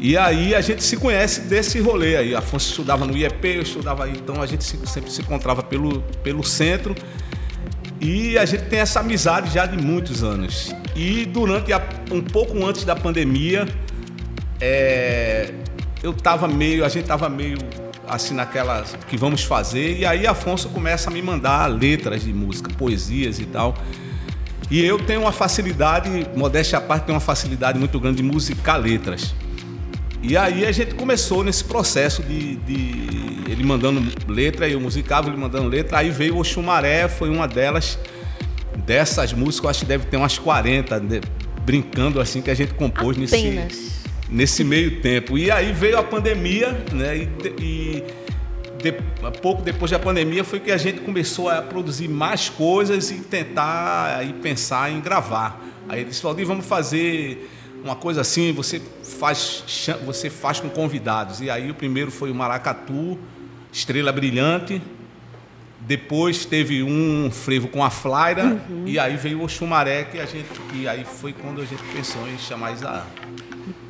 E 0.00 0.16
aí 0.16 0.54
a 0.54 0.62
gente 0.62 0.82
se 0.82 0.96
conhece 0.96 1.42
desse 1.42 1.78
rolê 1.78 2.16
aí. 2.16 2.34
Afonso 2.34 2.70
estudava 2.70 3.04
no 3.04 3.14
IEP, 3.14 3.44
eu 3.56 3.62
estudava 3.62 4.04
aí, 4.04 4.12
então 4.12 4.40
a 4.40 4.46
gente 4.46 4.64
se- 4.64 4.78
sempre 4.86 5.10
se 5.12 5.20
encontrava 5.20 5.62
pelo, 5.62 6.00
pelo 6.22 6.42
centro. 6.42 6.94
E 8.00 8.38
a 8.38 8.46
gente 8.46 8.64
tem 8.64 8.78
essa 8.78 9.00
amizade 9.00 9.52
já 9.52 9.66
de 9.66 9.76
muitos 9.76 10.24
anos. 10.24 10.74
E 10.94 11.26
durante 11.26 11.70
a- 11.74 11.86
um 12.10 12.22
pouco 12.22 12.64
antes 12.64 12.82
da 12.82 12.96
pandemia, 12.96 13.68
é, 14.60 15.52
eu 16.02 16.12
tava 16.12 16.46
meio, 16.48 16.84
a 16.84 16.88
gente 16.88 17.06
tava 17.06 17.28
meio 17.28 17.58
assim 18.08 18.34
naquela 18.34 18.84
que 19.08 19.16
vamos 19.16 19.42
fazer. 19.42 19.98
E 19.98 20.06
aí 20.06 20.26
Afonso 20.26 20.68
começa 20.68 21.10
a 21.10 21.12
me 21.12 21.20
mandar 21.20 21.66
letras 21.66 22.22
de 22.22 22.32
música, 22.32 22.70
poesias 22.76 23.38
e 23.38 23.44
tal. 23.46 23.76
E 24.70 24.84
eu 24.84 24.98
tenho 24.98 25.20
uma 25.20 25.32
facilidade, 25.32 26.08
modéstia 26.34 26.78
à 26.78 26.80
parte, 26.80 27.04
tenho 27.04 27.14
uma 27.14 27.20
facilidade 27.20 27.78
muito 27.78 27.98
grande 28.00 28.16
de 28.16 28.22
musicar 28.22 28.80
letras. 28.80 29.34
E 30.22 30.36
aí 30.36 30.64
a 30.66 30.72
gente 30.72 30.94
começou 30.94 31.44
nesse 31.44 31.62
processo 31.62 32.22
de, 32.22 32.56
de 32.56 33.50
ele 33.50 33.62
mandando 33.62 34.02
letra, 34.26 34.68
eu 34.68 34.80
musicava, 34.80 35.28
ele 35.28 35.36
mandando 35.36 35.68
letra. 35.68 35.98
Aí 35.98 36.10
veio 36.10 36.36
o 36.36 36.44
Xumaré, 36.44 37.08
foi 37.08 37.30
uma 37.30 37.46
delas. 37.46 37.98
Dessas 38.84 39.32
músicas, 39.32 39.64
eu 39.64 39.70
acho 39.70 39.80
que 39.80 39.86
deve 39.86 40.06
ter 40.06 40.16
umas 40.16 40.38
40, 40.38 41.00
né, 41.00 41.20
brincando 41.64 42.20
assim, 42.20 42.42
que 42.42 42.50
a 42.50 42.54
gente 42.54 42.74
compôs 42.74 43.16
Apenas. 43.16 43.32
nesse 43.32 43.95
meio 44.64 45.00
tempo. 45.00 45.38
E 45.38 45.50
aí 45.50 45.72
veio 45.72 45.98
a 45.98 46.02
pandemia, 46.02 46.72
né? 46.92 47.16
E, 47.16 47.28
e 47.60 48.04
de- 48.82 48.92
pouco 49.40 49.62
depois 49.62 49.90
da 49.90 49.98
pandemia 49.98 50.44
foi 50.44 50.60
que 50.60 50.70
a 50.70 50.76
gente 50.76 51.00
começou 51.00 51.48
a 51.48 51.62
produzir 51.62 52.08
mais 52.08 52.48
coisas 52.48 53.10
e 53.10 53.16
tentar 53.20 54.16
aí 54.18 54.32
pensar 54.32 54.90
em 54.90 55.00
gravar. 55.00 55.62
Aí 55.88 56.00
ele 56.00 56.10
disse, 56.10 56.22
Valdir, 56.22 56.46
vamos 56.46 56.66
fazer 56.66 57.50
uma 57.84 57.94
coisa 57.94 58.20
assim, 58.20 58.52
você 58.52 58.80
faz, 59.02 59.96
você 60.04 60.28
faz 60.28 60.58
com 60.60 60.68
convidados. 60.68 61.40
E 61.40 61.48
aí 61.48 61.70
o 61.70 61.74
primeiro 61.74 62.10
foi 62.10 62.30
o 62.30 62.34
Maracatu, 62.34 63.18
Estrela 63.72 64.10
Brilhante. 64.12 64.82
Depois 65.80 66.44
teve 66.44 66.82
um 66.82 67.30
frevo 67.30 67.68
com 67.68 67.84
a 67.84 67.90
Flaira 67.90 68.60
e 68.84 68.98
aí 68.98 69.16
veio 69.16 69.40
o 69.40 69.48
Xumaré 69.48 70.02
que 70.02 70.18
a 70.18 70.26
gente 70.26 70.48
que 70.72 70.88
aí 70.88 71.04
foi 71.04 71.32
quando 71.32 71.60
a 71.60 71.64
gente 71.64 71.82
pensou 71.94 72.26
em 72.28 72.36
chamar 72.38 72.72
Isaá. 72.72 73.06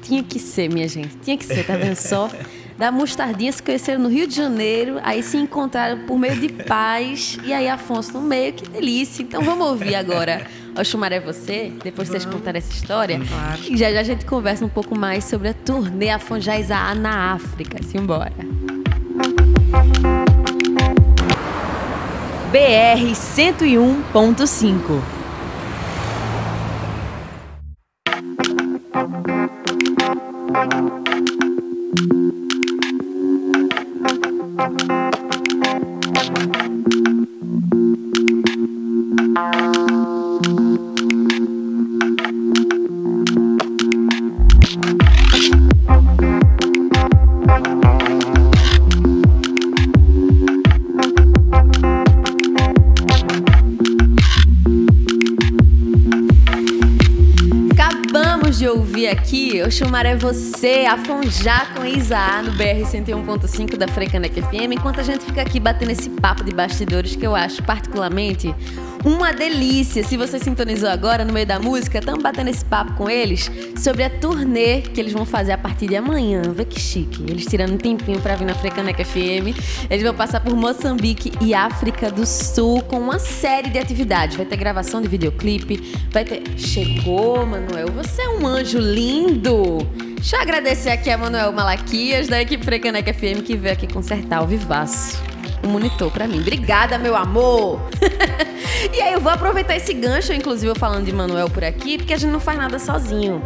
Tinha 0.07 0.23
que 0.23 0.39
ser, 0.39 0.71
minha 0.71 0.87
gente. 0.87 1.17
Tinha 1.17 1.37
que 1.37 1.45
ser, 1.45 1.67
tá 1.67 1.77
vendo 1.77 1.97
só? 1.97 2.31
Da 2.77 2.93
mostardinha 2.93 3.51
se 3.51 3.63
conheceram 3.63 4.03
no 4.03 4.09
Rio 4.11 4.27
de 4.27 4.35
Janeiro, 4.35 5.01
aí 5.03 5.23
se 5.23 5.39
encontraram 5.39 6.01
por 6.01 6.19
meio 6.19 6.37
de 6.37 6.51
paz, 6.51 7.39
e 7.43 7.51
aí 7.51 7.71
Afonso 7.71 8.13
no 8.13 8.21
meio, 8.21 8.53
que 8.53 8.69
delícia. 8.69 9.23
Então 9.23 9.41
vamos 9.41 9.67
ouvir 9.67 9.95
agora 9.95 10.47
o 10.79 10.85
Xumaré 10.85 11.19
Você, 11.21 11.73
depois 11.83 12.07
vocês 12.07 12.27
contarem 12.27 12.59
essa 12.59 12.71
história. 12.71 13.19
Claro. 13.19 13.63
E 13.67 13.79
já 13.79 13.91
já 13.91 14.01
a 14.01 14.03
gente 14.03 14.27
conversa 14.27 14.63
um 14.63 14.69
pouco 14.69 14.95
mais 14.95 15.25
sobre 15.25 15.49
a 15.49 15.55
turnê 15.55 16.11
Afonjá 16.11 16.59
Isaá 16.59 16.95
na 16.95 17.33
África. 17.33 17.83
Simbora. 17.83 18.35
BR 22.53 23.13
101.5 23.15 25.16
Bye. 30.67 30.96
Ouvir 58.97 59.09
aqui 59.09 59.63
o 59.63 59.71
Chumaré 59.71 60.17
Você, 60.17 60.87
Afonjá 60.87 61.67
com 61.77 61.85
Isa 61.85 62.41
no 62.43 62.53
BR 62.53 62.81
101.5 62.83 63.77
da 63.77 63.87
Frecanec 63.87 64.41
FM, 64.41 64.73
enquanto 64.73 65.01
a 65.01 65.03
gente 65.03 65.23
fica 65.23 65.43
aqui 65.43 65.61
batendo 65.61 65.91
esse 65.91 66.09
papo 66.09 66.43
de 66.43 66.55
bastidores 66.55 67.15
que 67.15 67.27
eu 67.27 67.37
acho 67.37 67.63
particularmente 67.63 68.55
uma 69.07 69.33
delícia. 69.33 70.03
Se 70.03 70.17
você 70.17 70.39
sintonizou 70.39 70.89
agora 70.89 71.25
no 71.25 71.33
meio 71.33 71.47
da 71.47 71.61
música, 71.61 71.99
estamos 71.99 72.21
batendo 72.23 72.51
esse 72.51 72.65
papo 72.65 72.95
com 72.95 73.09
eles 73.09 73.51
sobre 73.79 74.03
a 74.03 74.11
turnê 74.11 74.81
que 74.81 75.01
eles 75.01 75.13
vão 75.13 75.25
fazer 75.25 75.53
a 75.53 75.59
partir 75.59 75.87
de 75.87 75.95
amanhã. 75.95 76.43
Vê 76.53 76.65
que 76.65 76.81
chique. 76.81 77.23
Eles 77.23 77.47
tirando 77.47 77.75
um 77.75 77.79
tempinho 77.79 78.21
para 78.21 78.35
vir 78.35 78.45
na 78.45 78.55
Frecaneca 78.55 79.05
FM. 79.05 79.57
Eles 79.89 80.03
vão 80.03 80.15
passar 80.15 80.41
por 80.41 80.57
Moçambique 80.57 81.33
e 81.41 81.55
África 81.55 82.11
do 82.11 82.27
Sul 82.27 82.83
com 82.83 82.99
uma 82.99 83.21
série 83.21 83.71
de 83.71 83.79
atividades. 83.79 84.37
Vai 84.37 84.45
ter 84.45 84.57
gravação 84.57 85.01
de 85.01 85.07
videoclipe, 85.07 85.95
vai 86.11 86.25
ter. 86.25 86.43
Chegou, 86.57 87.47
Manuel. 87.47 87.89
Você 87.95 88.23
é 88.23 88.29
um 88.29 88.45
anjo 88.47 88.79
lindo. 88.79 89.79
Deixa 90.17 90.37
eu 90.37 90.41
agradecer 90.41 90.91
aqui 90.91 91.11
a 91.11 91.17
Manuel 91.17 91.53
Malaquias, 91.53 92.27
da 92.27 92.43
equipe 92.43 92.65
Frecaneca 92.65 93.15
FM, 93.15 93.45
que 93.45 93.57
veio 93.57 93.75
aqui 93.75 93.87
consertar 93.87 94.43
o 94.43 94.47
Vivaço 94.47 95.36
um 95.65 95.69
monitor 95.69 96.11
para 96.11 96.27
mim. 96.27 96.41
Obrigada, 96.41 96.99
meu 96.99 97.17
amor! 97.17 97.81
e 98.93 99.01
aí 99.01 99.13
eu 99.13 99.21
vou 99.21 99.33
aproveitar 99.33 99.77
esse 99.77 99.93
gancho, 99.95 100.33
inclusive 100.33 100.71
eu 100.71 100.75
falando 100.75 101.05
de 101.05 101.13
Manuel 101.13 101.51
por 101.51 101.65
aqui, 101.65 101.99
porque 101.99 102.13
a 102.13 102.17
gente 102.17 102.31
não 102.31 102.41
faz 102.41 102.59
nada 102.59 102.79
sozinho. 102.79 103.43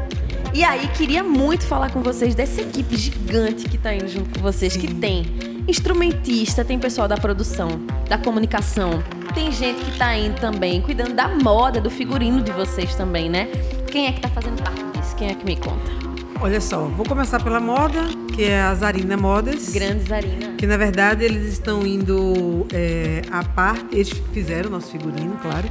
E 0.53 0.65
aí 0.65 0.89
queria 0.89 1.23
muito 1.23 1.65
falar 1.65 1.91
com 1.91 2.03
vocês 2.03 2.35
dessa 2.35 2.61
equipe 2.61 2.97
gigante 2.97 3.69
que 3.69 3.79
tá 3.79 3.95
indo 3.95 4.09
junto 4.09 4.31
com 4.39 4.41
vocês, 4.41 4.77
que 4.77 4.93
tem 4.93 5.25
instrumentista, 5.69 6.65
tem 6.65 6.79
pessoal 6.79 7.07
da 7.07 7.17
produção, 7.17 7.69
da 8.09 8.19
comunicação, 8.19 9.03
tem 9.33 9.53
gente 9.53 9.81
que 9.85 9.97
tá 9.97 10.17
indo 10.17 10.41
também, 10.41 10.81
cuidando 10.81 11.15
da 11.15 11.29
moda, 11.29 11.81
do 11.81 11.89
figurino 11.89 12.43
de 12.43 12.51
vocês 12.51 12.95
também, 12.97 13.29
né? 13.29 13.47
Quem 13.87 14.07
é 14.09 14.13
que 14.13 14.21
tá 14.21 14.29
fazendo 14.29 14.61
parte 14.61 14.83
disso? 14.99 15.15
Quem 15.15 15.29
é 15.29 15.35
que 15.35 15.45
me 15.45 15.57
conta? 15.57 16.10
Olha 16.43 16.59
só, 16.59 16.87
vou 16.87 17.05
começar 17.05 17.43
pela 17.45 17.61
moda, 17.61 18.01
que 18.35 18.45
é 18.45 18.63
a 18.63 18.75
Zarina 18.75 19.15
Modas. 19.15 19.69
Grande 19.69 20.09
Zarina. 20.09 20.55
Que 20.57 20.67
na 20.67 20.79
verdade 20.79 21.23
eles 21.23 21.53
estão 21.53 21.87
indo 21.87 22.67
é, 22.73 23.21
a 23.31 23.45
parte, 23.45 23.95
eles 23.95 24.09
fizeram 24.33 24.71
o 24.71 24.73
nosso 24.73 24.91
figurino, 24.91 25.37
claro. 25.43 25.69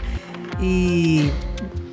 E 0.62 1.32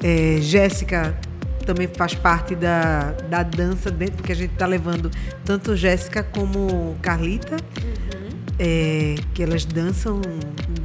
é, 0.05 0.43
Jéssica 0.43 1.19
também 1.65 1.89
faz 1.89 2.15
parte 2.15 2.55
da, 2.55 3.13
da 3.31 3.43
dança 3.43 3.91
dentro, 3.91 4.17
porque 4.17 4.33
a 4.33 4.37
gente 4.37 4.53
está 4.53 4.67
levando 4.67 5.11
tanto 5.43 5.75
Jéssica 5.75 6.23
como 6.23 6.97
Carlita, 7.01 7.57
uhum. 7.83 8.29
é, 8.59 9.15
que 9.33 9.43
elas 9.43 9.65
dançam 9.65 10.21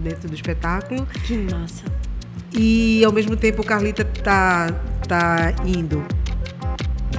dentro 0.01 0.29
do 0.29 0.33
espetáculo. 0.33 1.05
Que 1.25 1.37
massa. 1.37 1.83
E 2.53 3.03
ao 3.03 3.11
mesmo 3.11 3.35
tempo 3.35 3.65
Carlita 3.65 4.05
tá, 4.05 4.69
tá 5.09 5.53
indo 5.65 6.05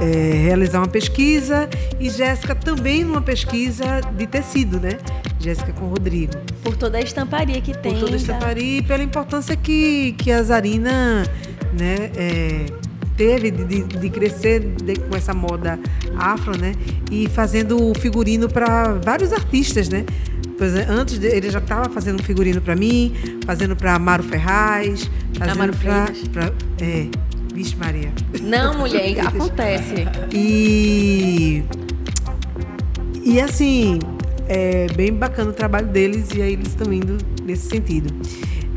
é, 0.00 0.44
realizar 0.44 0.78
uma 0.78 0.88
pesquisa 0.88 1.68
e 2.00 2.09
Jéssica 2.09 2.55
também 2.55 3.05
numa 3.05 3.22
pesquisa 3.22 4.00
de 4.16 4.26
tecido, 4.26 4.81
né? 4.81 4.98
Jéssica 5.38 5.72
com 5.72 5.87
Rodrigo. 5.87 6.33
Por 6.62 6.76
toda 6.76 6.98
a 6.98 7.00
estamparia 7.00 7.61
que 7.61 7.76
tem. 7.76 7.92
Por 7.92 8.00
toda 8.00 8.14
a 8.14 8.16
estamparia 8.16 8.78
e 8.78 8.83
pela 8.83 9.02
importância 9.02 9.57
que, 9.57 10.12
que 10.12 10.31
a 10.31 10.42
Zarina 10.42 11.24
né, 11.78 12.11
é, 12.16 12.66
teve 13.16 13.50
de, 13.50 13.83
de 13.85 14.11
crescer 14.11 14.61
de, 14.61 14.94
com 14.96 15.16
essa 15.16 15.35
moda 15.35 15.78
afro, 16.16 16.57
né? 16.57 16.74
E 17.11 17.28
fazendo 17.28 17.92
figurino 17.98 18.48
para 18.48 18.94
vários 18.94 19.33
artistas, 19.33 19.88
né? 19.88 20.05
Antes 20.88 21.18
de, 21.18 21.26
ele 21.26 21.50
já 21.50 21.59
estava 21.59 21.88
fazendo 21.88 22.20
um 22.20 22.22
figurino 22.22 22.61
para 22.61 22.76
mim, 22.76 23.12
fazendo 23.44 23.74
para 23.74 23.94
Amaro 23.94 24.22
Ferraz, 24.22 25.11
fazendo 25.37 25.76
para 26.31 26.52
é, 26.81 27.09
Vixe, 27.53 27.77
Maria. 27.77 28.11
Não, 28.41 28.79
mulher, 28.79 29.21
acontece. 29.27 30.07
E. 30.33 31.62
E 33.25 33.41
assim, 33.41 33.99
é 34.49 34.87
bem 34.95 35.12
bacana 35.12 35.51
o 35.51 35.53
trabalho 35.53 35.87
deles 35.87 36.31
e 36.35 36.43
aí 36.43 36.55
eles 36.55 36.69
estão 36.69 36.93
indo 36.93 37.19
nesse 37.45 37.69
sentido. 37.69 38.12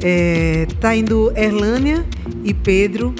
É, 0.04 0.68
tá 0.80 0.96
indo 0.96 1.32
Erlânia 1.36 2.06
e 2.44 2.54
Pedro 2.54 3.16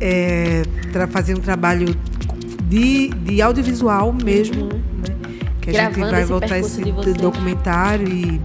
é, 0.00 0.62
fazer 1.10 1.34
um 1.34 1.40
trabalho 1.40 1.94
de, 2.68 3.08
de 3.08 3.42
audiovisual 3.42 4.12
mesmo. 4.12 4.62
Uhum. 4.62 4.68
Né? 4.68 5.16
Que 5.60 5.70
a 5.70 5.72
Gravando 5.72 5.96
gente 5.96 6.10
vai 6.10 6.24
voltar 6.24 6.58
esse 6.58 6.82
documentário 7.20 8.08
e, 8.08 8.40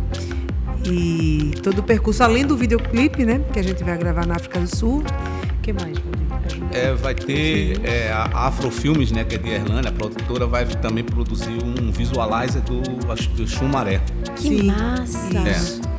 e 0.84 1.52
todo 1.64 1.80
o 1.80 1.84
percurso, 1.84 2.24
além 2.24 2.46
do 2.46 2.58
videoclipe, 2.58 3.24
né? 3.26 3.42
Que 3.54 3.60
a 3.60 3.64
gente 3.64 3.84
vai 3.84 3.98
gravar 3.98 4.26
na 4.26 4.36
África 4.36 4.60
do 4.60 4.76
Sul 4.76 5.04
que 5.68 5.74
mais, 5.74 5.98
é, 6.78 6.94
vai 6.94 7.16
ter 7.16 7.80
é, 7.84 8.12
a 8.12 8.48
Afrofilmes, 8.48 9.12
né, 9.12 9.24
que 9.24 9.36
é 9.36 9.38
de 9.38 9.50
Erlânia, 9.50 9.90
a 9.90 9.94
produtora 9.94 10.46
vai 10.46 10.66
também 10.66 11.04
produzir 11.04 11.58
um 11.64 11.92
visualizer 11.92 12.62
do, 12.62 12.82
do 12.82 13.48
Chumaré. 13.48 14.02
Que 14.36 14.42
Sim. 14.42 14.64
massa! 14.64 15.38
É. 15.38 15.98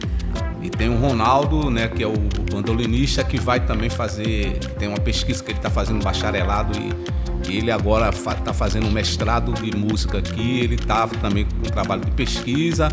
E 0.62 0.70
tem 0.70 0.88
o 0.88 0.96
Ronaldo, 0.96 1.70
né, 1.70 1.88
que 1.88 2.02
é 2.02 2.06
o 2.06 2.14
bandolinista, 2.52 3.22
que 3.24 3.38
vai 3.38 3.60
também 3.60 3.88
fazer. 3.88 4.58
Tem 4.78 4.88
uma 4.88 4.98
pesquisa 4.98 5.42
que 5.42 5.50
ele 5.50 5.58
está 5.58 5.70
fazendo 5.70 6.02
bacharelado 6.02 6.78
e, 6.78 7.50
e 7.50 7.58
ele 7.58 7.70
agora 7.70 8.10
está 8.10 8.52
fazendo 8.52 8.86
um 8.86 8.90
mestrado 8.90 9.52
de 9.52 9.76
música 9.76 10.18
aqui. 10.18 10.60
Ele 10.60 10.74
estava 10.74 11.14
tá 11.14 11.20
também 11.20 11.44
com 11.44 11.66
um 11.66 11.70
trabalho 11.70 12.04
de 12.04 12.10
pesquisa. 12.10 12.88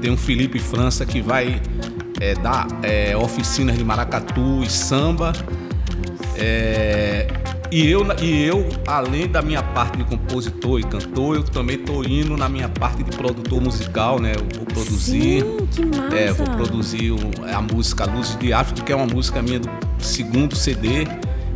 Tem 0.00 0.10
o 0.10 0.16
Felipe 0.16 0.58
França 0.58 1.04
que 1.04 1.20
vai 1.20 1.60
é, 2.20 2.34
dar 2.34 2.66
é, 2.82 3.16
oficinas 3.16 3.76
de 3.76 3.84
maracatu 3.84 4.62
e 4.62 4.70
samba. 4.70 5.32
É, 6.40 7.26
e, 7.70 7.88
eu, 7.88 8.04
e 8.20 8.44
eu, 8.44 8.68
além 8.86 9.28
da 9.28 9.40
minha 9.40 9.62
parte 9.62 9.98
de 9.98 10.04
compositor 10.04 10.80
e 10.80 10.82
cantor, 10.82 11.36
eu 11.36 11.44
também 11.44 11.76
estou 11.76 12.04
indo 12.04 12.36
na 12.36 12.48
minha 12.48 12.68
parte 12.68 13.04
de 13.04 13.16
produtor 13.16 13.60
musical, 13.60 14.18
né? 14.18 14.32
Eu 14.32 14.58
vou 14.58 14.66
produzir. 14.66 15.42
Sim, 15.42 15.68
que 15.70 15.86
massa. 15.86 16.16
É, 16.16 16.32
vou 16.32 16.46
produzir 16.46 17.12
a 17.54 17.60
música 17.60 18.06
Luzes 18.06 18.36
de 18.38 18.52
África, 18.52 18.82
que 18.82 18.92
é 18.92 18.96
uma 18.96 19.06
música 19.06 19.40
minha 19.40 19.60
do 19.60 19.70
segundo 20.00 20.56
CD, 20.56 21.06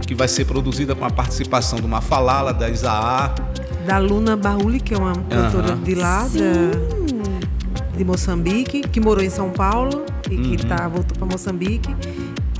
que 0.06 0.14
vai 0.14 0.28
ser 0.28 0.44
produzida 0.44 0.94
com 0.94 1.04
a 1.04 1.10
participação 1.10 1.80
do 1.80 1.88
Mafalala, 1.88 2.52
da 2.52 2.68
Isaá. 2.68 3.34
Da 3.84 3.98
Luna 3.98 4.36
Bauli, 4.36 4.78
que 4.80 4.94
é 4.94 4.98
uma 4.98 5.14
cantora 5.14 5.74
de 5.76 5.94
lá, 5.96 6.28
da, 6.28 7.96
de 7.96 8.04
Moçambique, 8.04 8.82
que 8.82 9.00
morou 9.00 9.24
em 9.24 9.30
São 9.30 9.50
Paulo 9.50 10.04
e 10.30 10.36
uhum. 10.36 10.42
que 10.42 10.66
tá, 10.66 10.86
voltou 10.88 11.16
para 11.18 11.26
Moçambique. 11.26 11.94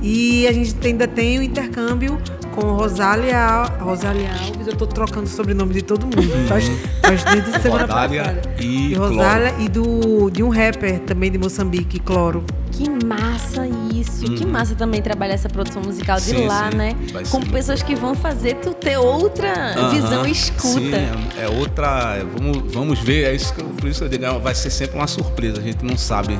E 0.07 0.47
a 0.47 0.53
gente 0.53 0.75
ainda 0.85 1.07
tem 1.07 1.39
o 1.39 1.41
intercâmbio 1.41 2.21
com 2.53 2.73
Rosália, 2.73 3.63
Rosália 3.79 4.29
Alves, 4.31 4.67
eu 4.67 4.73
estou 4.73 4.87
trocando 4.87 5.23
o 5.23 5.27
sobrenome 5.27 5.73
de 5.73 5.81
todo 5.81 6.03
mundo. 6.05 6.31
Uhum. 6.31 6.47
Faz, 6.47 6.69
faz 7.01 7.23
desde 7.23 7.59
semana 7.59 7.87
Rosália 7.87 8.23
passada. 8.23 8.55
E, 8.61 8.91
e 8.91 8.93
Rosália 8.93 9.49
Cloro. 9.49 9.65
e 9.65 9.67
do, 9.69 10.29
de 10.29 10.43
um 10.43 10.49
rapper 10.49 10.99
também 10.99 11.31
de 11.31 11.39
Moçambique, 11.39 11.99
Cloro. 11.99 12.43
Que 12.71 12.87
massa 13.03 13.67
isso! 13.95 14.31
Hum. 14.31 14.35
Que 14.35 14.45
massa 14.45 14.75
também 14.75 15.01
trabalhar 15.01 15.33
essa 15.33 15.49
produção 15.49 15.81
musical 15.81 16.17
de 16.17 16.23
sim, 16.23 16.45
lá, 16.45 16.69
sim. 16.69 16.77
né? 16.77 16.95
Vai 17.11 17.25
com 17.25 17.41
pessoas 17.41 17.81
que 17.81 17.95
vão 17.95 18.13
fazer 18.13 18.57
tu 18.57 18.75
ter 18.75 18.97
outra 18.97 19.73
uh 19.75 19.85
-huh. 19.85 19.89
visão 19.89 20.27
e 20.27 20.31
escuta. 20.31 20.79
Sim, 20.79 20.93
é, 20.93 21.45
é 21.45 21.49
outra. 21.49 22.23
Vamos, 22.37 22.71
vamos 22.71 22.99
ver, 22.99 23.23
é 23.23 23.33
isso 23.33 23.51
que, 23.55 23.63
por 23.63 23.89
isso 23.89 24.01
que 24.01 24.05
eu 24.05 24.09
digo, 24.09 24.25
é, 24.25 24.39
vai 24.39 24.53
ser 24.53 24.69
sempre 24.69 24.97
uma 24.97 25.07
surpresa, 25.07 25.59
a 25.59 25.63
gente 25.63 25.83
não 25.83 25.97
sabe 25.97 26.39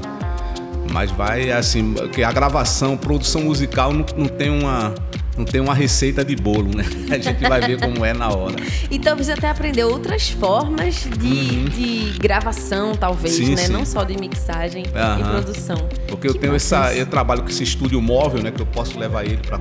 mas 0.91 1.11
vai 1.11 1.51
assim, 1.51 1.93
que 2.13 2.23
a 2.23 2.31
gravação, 2.31 2.97
produção 2.97 3.43
musical 3.43 3.93
não, 3.93 4.05
não 4.17 4.27
tem 4.27 4.49
uma 4.49 4.93
não 5.37 5.43
tem 5.43 5.59
uma 5.59 5.73
receita 5.73 6.23
de 6.23 6.35
bolo, 6.35 6.75
né? 6.75 6.85
A 7.11 7.17
gente 7.17 7.41
vai 7.41 7.59
ver 7.59 7.79
como 7.79 8.05
é 8.05 8.13
na 8.13 8.29
hora. 8.29 8.55
Então 8.89 9.17
você 9.17 9.33
até 9.33 9.49
aprendeu 9.49 9.89
outras 9.89 10.29
formas 10.29 10.95
de, 10.95 11.27
uhum. 11.27 11.65
de 11.65 12.17
gravação, 12.19 12.95
talvez, 12.95 13.35
sim, 13.35 13.53
né? 13.53 13.57
Sim. 13.57 13.73
Não 13.73 13.85
só 13.85 14.03
de 14.03 14.17
mixagem 14.17 14.85
uhum. 14.85 15.19
e 15.19 15.23
produção. 15.29 15.77
Porque 16.07 16.25
que 16.25 16.37
eu 16.37 16.39
tenho 16.39 16.55
essa. 16.55 16.93
Eu 16.95 17.05
trabalho 17.05 17.43
com 17.43 17.49
esse 17.49 17.63
estúdio 17.63 18.01
móvel, 18.01 18.41
né? 18.41 18.51
Que 18.51 18.61
eu 18.61 18.65
posso 18.65 18.97
levar 18.97 19.25
ele 19.25 19.37
para 19.37 19.59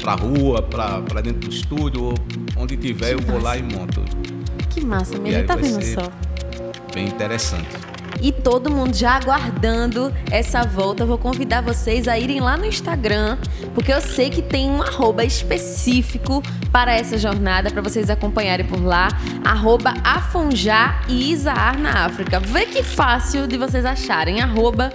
pra 0.00 0.14
rua, 0.14 0.60
pra, 0.62 1.00
pra 1.02 1.20
dentro 1.20 1.48
do 1.48 1.54
estúdio, 1.54 2.14
onde 2.56 2.76
tiver, 2.76 3.08
que 3.08 3.14
eu 3.14 3.18
massa. 3.18 3.32
vou 3.32 3.42
lá 3.42 3.56
e 3.56 3.62
monto. 3.62 4.02
Que 4.70 4.80
massa, 4.84 5.18
mesmo. 5.18 5.44
Tá 5.44 5.56
vendo 5.56 5.82
só? 5.82 6.10
Bem 6.92 7.06
interessante 7.06 7.93
e 8.20 8.32
todo 8.32 8.70
mundo 8.70 8.94
já 8.94 9.12
aguardando 9.12 10.12
essa 10.30 10.62
volta. 10.62 11.04
vou 11.04 11.18
convidar 11.18 11.60
vocês 11.60 12.08
a 12.08 12.18
irem 12.18 12.40
lá 12.40 12.56
no 12.56 12.64
Instagram, 12.64 13.38
porque 13.74 13.92
eu 13.92 14.00
sei 14.00 14.30
que 14.30 14.42
tem 14.42 14.70
um 14.70 14.82
arroba 14.82 15.24
específico 15.24 16.42
para 16.72 16.92
essa 16.92 17.16
jornada, 17.18 17.70
para 17.70 17.82
vocês 17.82 18.10
acompanharem 18.10 18.66
por 18.66 18.82
lá. 18.82 19.08
Arroba 19.44 19.94
Afonjá 20.02 21.02
e 21.08 21.32
Isaar 21.32 21.78
na 21.78 22.04
África. 22.04 22.40
Vê 22.40 22.66
que 22.66 22.82
fácil 22.82 23.46
de 23.46 23.56
vocês 23.56 23.84
acharem. 23.84 24.40
Arroba 24.40 24.92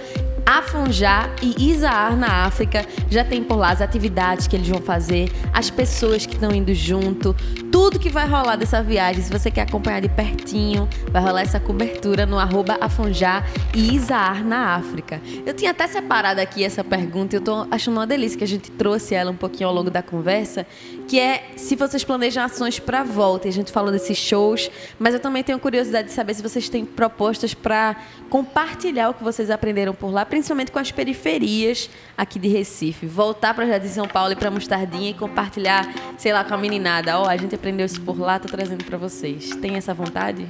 Afonjá 0.50 1.30
e 1.40 1.70
Isaar 1.70 2.16
na 2.16 2.44
África. 2.44 2.84
Já 3.08 3.24
tem 3.24 3.42
por 3.42 3.56
lá 3.56 3.70
as 3.70 3.80
atividades 3.80 4.48
que 4.48 4.56
eles 4.56 4.68
vão 4.68 4.80
fazer, 4.80 5.30
as 5.52 5.70
pessoas 5.70 6.26
que 6.26 6.34
estão 6.34 6.52
indo 6.52 6.74
junto, 6.74 7.36
tudo 7.70 7.98
que 7.98 8.10
vai 8.10 8.26
rolar 8.26 8.56
dessa 8.56 8.82
viagem. 8.82 9.22
Se 9.22 9.30
você 9.30 9.50
quer 9.50 9.62
acompanhar 9.62 10.00
de 10.00 10.08
pertinho, 10.08 10.88
vai 11.10 11.22
rolar 11.22 11.42
essa 11.42 11.60
cobertura 11.60 12.26
no 12.26 12.38
arroba 12.38 12.76
Afonjá 12.80 13.44
e 13.74 13.94
Isaar 13.94 14.44
na 14.44 14.74
África. 14.74 15.20
Eu 15.46 15.54
tinha 15.54 15.70
até 15.70 15.86
separado 15.86 16.40
aqui 16.40 16.64
essa 16.64 16.82
pergunta 16.82 17.34
e 17.34 17.38
eu 17.38 17.40
tô 17.40 17.66
achando 17.70 17.96
uma 17.96 18.06
delícia 18.06 18.36
que 18.36 18.44
a 18.44 18.48
gente 18.48 18.70
trouxe 18.72 19.14
ela 19.14 19.30
um 19.30 19.36
pouquinho 19.36 19.68
ao 19.68 19.74
longo 19.74 19.90
da 19.90 20.02
conversa, 20.02 20.66
que 21.06 21.18
é 21.18 21.50
se 21.56 21.76
vocês 21.76 22.02
planejam 22.02 22.44
ações 22.44 22.78
para 22.78 23.04
volta. 23.04 23.46
E 23.46 23.50
a 23.50 23.52
gente 23.52 23.70
falou 23.70 23.92
desses 23.92 24.18
shows, 24.18 24.70
mas 24.98 25.14
eu 25.14 25.20
também 25.20 25.42
tenho 25.42 25.58
curiosidade 25.58 26.08
de 26.08 26.14
saber 26.14 26.34
se 26.34 26.42
vocês 26.42 26.68
têm 26.68 26.84
propostas 26.84 27.54
para 27.54 27.96
compartilhar 28.28 29.10
o 29.10 29.14
que 29.14 29.22
vocês 29.22 29.50
aprenderam 29.50 29.94
por 29.94 30.10
lá, 30.10 30.24
principalmente 30.24 30.72
com 30.72 30.78
as 30.78 30.90
periferias 30.90 31.88
aqui 32.16 32.38
de 32.38 32.48
Recife. 32.48 33.06
Voltar 33.06 33.54
para 33.54 33.66
Jardim 33.66 33.88
São 33.88 34.08
Paulo 34.08 34.32
e 34.32 34.36
para 34.36 34.50
Mostardinha 34.50 35.10
e 35.10 35.14
compartilhar, 35.14 35.88
sei 36.18 36.32
lá, 36.32 36.44
com 36.44 36.54
a 36.54 36.58
meninada. 36.58 37.18
Ó, 37.18 37.24
oh, 37.24 37.28
a 37.28 37.36
gente 37.36 37.59
aprendeu 37.60 37.84
isso 37.84 38.00
por 38.00 38.18
lá, 38.18 38.38
tô 38.38 38.48
trazendo 38.48 38.82
para 38.84 38.96
vocês. 38.96 39.50
Tem 39.56 39.76
essa 39.76 39.92
vontade? 39.92 40.48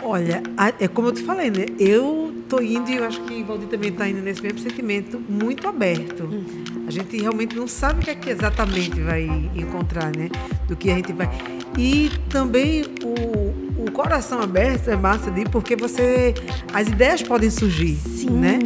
Olha, 0.00 0.42
é 0.80 0.88
como 0.88 1.08
eu 1.08 1.12
te 1.12 1.22
falei, 1.22 1.50
né? 1.50 1.66
Eu 1.78 2.32
tô 2.48 2.60
indo 2.60 2.88
e 2.90 2.96
eu 2.96 3.04
acho 3.04 3.20
que 3.22 3.42
o 3.42 3.44
Valdir 3.44 3.68
também 3.68 3.90
está 3.90 4.08
indo 4.08 4.20
nesse 4.20 4.40
mesmo 4.40 4.60
sentimento 4.60 5.20
muito 5.28 5.66
aberto. 5.68 6.24
Uhum. 6.24 6.64
A 6.86 6.90
gente 6.90 7.20
realmente 7.20 7.56
não 7.56 7.66
sabe 7.66 8.00
o 8.00 8.04
que 8.04 8.10
é 8.10 8.14
que 8.14 8.30
exatamente 8.30 9.00
vai 9.00 9.24
encontrar, 9.54 10.14
né? 10.16 10.28
Do 10.68 10.76
que 10.76 10.90
a 10.90 10.96
gente 10.96 11.12
vai. 11.12 11.28
E 11.76 12.10
também 12.28 12.84
o, 13.02 13.84
o 13.84 13.90
coração 13.92 14.40
aberto 14.40 14.88
é 14.88 14.96
massa 14.96 15.30
de 15.30 15.44
porque 15.44 15.76
você 15.76 16.34
as 16.72 16.88
ideias 16.88 17.22
podem 17.22 17.50
surgir, 17.50 17.96
Sim. 17.96 18.30
né? 18.30 18.58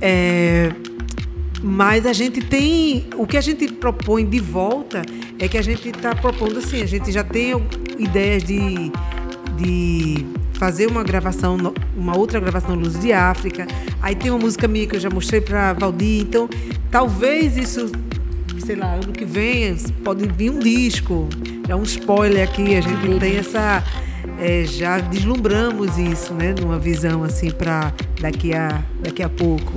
É, 0.00 0.72
mas 1.62 2.06
a 2.06 2.12
gente 2.12 2.40
tem 2.40 3.06
o 3.16 3.26
que 3.26 3.36
a 3.36 3.40
gente 3.40 3.68
propõe 3.68 4.24
de 4.24 4.40
volta 4.40 5.02
é 5.40 5.48
que 5.48 5.56
a 5.56 5.62
gente 5.62 5.88
está 5.88 6.14
propondo 6.14 6.58
assim, 6.58 6.82
a 6.82 6.86
gente 6.86 7.10
já 7.10 7.24
tem 7.24 7.54
ideias 7.98 8.44
de, 8.44 8.92
de 9.56 10.26
fazer 10.52 10.86
uma 10.86 11.02
gravação, 11.02 11.56
uma 11.96 12.16
outra 12.16 12.38
gravação 12.38 12.74
Luz 12.74 13.00
de 13.00 13.12
África. 13.12 13.66
Aí 14.02 14.14
tem 14.14 14.30
uma 14.30 14.38
música 14.38 14.68
minha 14.68 14.86
que 14.86 14.96
eu 14.96 15.00
já 15.00 15.08
mostrei 15.08 15.40
para 15.40 15.72
Valdir. 15.72 16.20
Então, 16.20 16.48
talvez 16.90 17.56
isso, 17.56 17.90
sei 18.58 18.76
lá, 18.76 18.92
ano 18.92 19.12
que 19.12 19.24
vem 19.24 19.74
pode 20.04 20.26
vir 20.26 20.50
um 20.50 20.58
disco. 20.58 21.26
Já 21.66 21.74
um 21.74 21.84
spoiler 21.84 22.46
aqui, 22.46 22.76
a 22.76 22.80
gente 22.82 23.18
tem 23.18 23.38
essa 23.38 23.82
é, 24.38 24.64
já 24.64 24.98
deslumbramos 24.98 25.96
isso, 25.96 26.34
né, 26.34 26.54
numa 26.60 26.78
visão 26.78 27.22
assim 27.22 27.50
para 27.50 27.92
daqui 28.20 28.54
a 28.54 28.82
daqui 29.02 29.22
a 29.22 29.28
pouco. 29.28 29.72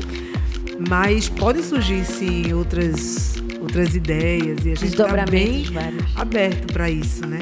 Mas 0.89 1.29
podem 1.29 1.63
surgir 1.63 2.03
sim 2.03 2.51
outras 2.53 3.42
outras 3.73 3.95
ideias 3.95 4.65
e 4.65 4.71
a 4.71 4.75
gente 4.75 4.85
está 4.85 5.25
bem 5.25 5.63
vários. 5.63 6.15
aberto 6.15 6.71
para 6.71 6.91
isso, 6.91 7.25
né? 7.25 7.39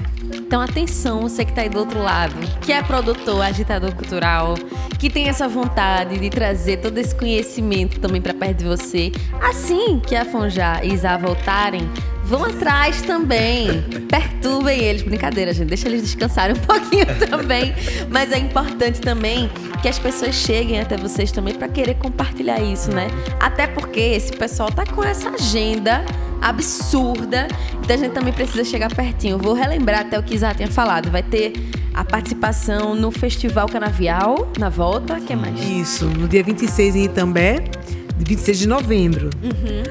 Então, 0.52 0.60
atenção, 0.60 1.22
você 1.22 1.46
que 1.46 1.52
está 1.52 1.62
aí 1.62 1.70
do 1.70 1.80
outro 1.80 2.04
lado, 2.04 2.36
que 2.60 2.74
é 2.74 2.84
produtor, 2.84 3.42
agitador 3.42 3.96
cultural, 3.96 4.56
que 5.00 5.10
tem 5.10 5.30
essa 5.30 5.48
vontade 5.48 6.20
de 6.20 6.30
trazer 6.30 6.82
todo 6.82 6.98
esse 6.98 7.16
conhecimento 7.16 8.02
também 8.02 8.22
para 8.22 8.34
perto 8.34 8.58
de 8.58 8.66
você. 8.66 9.14
Assim 9.42 10.02
que 10.06 10.14
a 10.14 10.26
Fonjá 10.26 10.82
e 10.84 10.92
Isa 10.92 11.18
voltarem, 11.18 11.90
vão 12.26 12.44
atrás 12.44 13.02
também. 13.02 13.82
Perturbem 14.12 14.78
eles. 14.78 15.04
Brincadeira, 15.04 15.54
gente. 15.54 15.70
Deixa 15.70 15.88
eles 15.88 16.02
descansarem 16.02 16.54
um 16.58 16.60
pouquinho 16.60 17.06
também. 17.30 17.74
Mas 18.10 18.34
é 18.34 18.38
importante 18.38 19.00
também 19.00 19.50
que 19.82 19.88
as 19.88 20.00
pessoas 20.00 20.36
cheguem 20.36 20.82
até 20.82 20.98
vocês 20.98 21.32
também 21.32 21.56
para 21.56 21.70
querer 21.70 21.94
compartilhar 21.94 22.60
isso, 22.60 22.92
né? 22.92 23.08
Até 23.40 23.68
porque 23.68 24.02
esse 24.02 24.34
pessoal 24.34 24.70
tá 24.70 24.86
com 24.86 25.02
essa 25.02 25.30
agenda 25.30 26.04
absurda. 26.42 27.48
Então 27.82 27.96
a 27.96 28.00
gente 28.00 28.12
também 28.12 28.34
precisa 28.34 28.64
chegar 28.64 28.94
pertinho. 28.94 29.38
Vou 29.38 29.54
relembrar 29.54 30.02
até 30.02 30.18
o 30.18 30.24
que 30.24 30.36
Isa 30.36 30.54
tinha 30.54 30.70
falado. 30.70 31.12
Vai 31.12 31.24
ter 31.24 31.54
a 31.94 32.04
participação 32.04 32.96
no 32.96 33.12
Festival 33.12 33.68
Canavial, 33.68 34.52
na 34.58 34.70
volta. 34.70 35.20
que 35.20 35.34
é 35.34 35.36
mais? 35.36 35.60
Isso, 35.62 36.06
no 36.06 36.28
dia 36.28 36.44
26 36.44 36.96
em 36.96 37.04
Itambé, 37.06 37.64
26 38.18 38.60
de 38.60 38.68
novembro. 38.68 39.30
Uhum. 39.44 39.84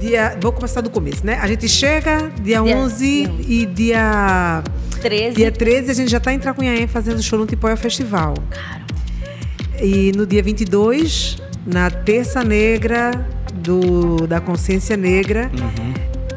Dia, 0.00 0.36
vou 0.40 0.52
começar 0.52 0.80
do 0.80 0.90
começo, 0.90 1.24
né? 1.24 1.38
A 1.40 1.46
gente 1.46 1.68
chega 1.68 2.32
dia, 2.42 2.60
dia 2.60 2.76
11 2.76 3.26
não. 3.28 3.40
e 3.40 3.66
dia 3.66 4.62
13. 5.00 5.36
Dia 5.36 5.52
13 5.52 5.90
a 5.90 5.94
gente 5.94 6.10
já 6.10 6.18
está 6.18 6.32
em 6.32 6.38
Tracunhaém 6.38 6.86
fazendo 6.86 7.22
show 7.22 7.38
no 7.38 7.46
Tipoia 7.46 7.76
Festival. 7.76 8.34
Claro. 8.50 8.82
E 9.80 10.12
no 10.16 10.26
dia 10.26 10.42
22, 10.42 11.38
na 11.66 11.90
Terça 11.90 12.42
Negra 12.42 13.10
do, 13.52 14.26
da 14.26 14.40
Consciência 14.40 14.96
Negra, 14.96 15.50
uhum. 15.52 15.94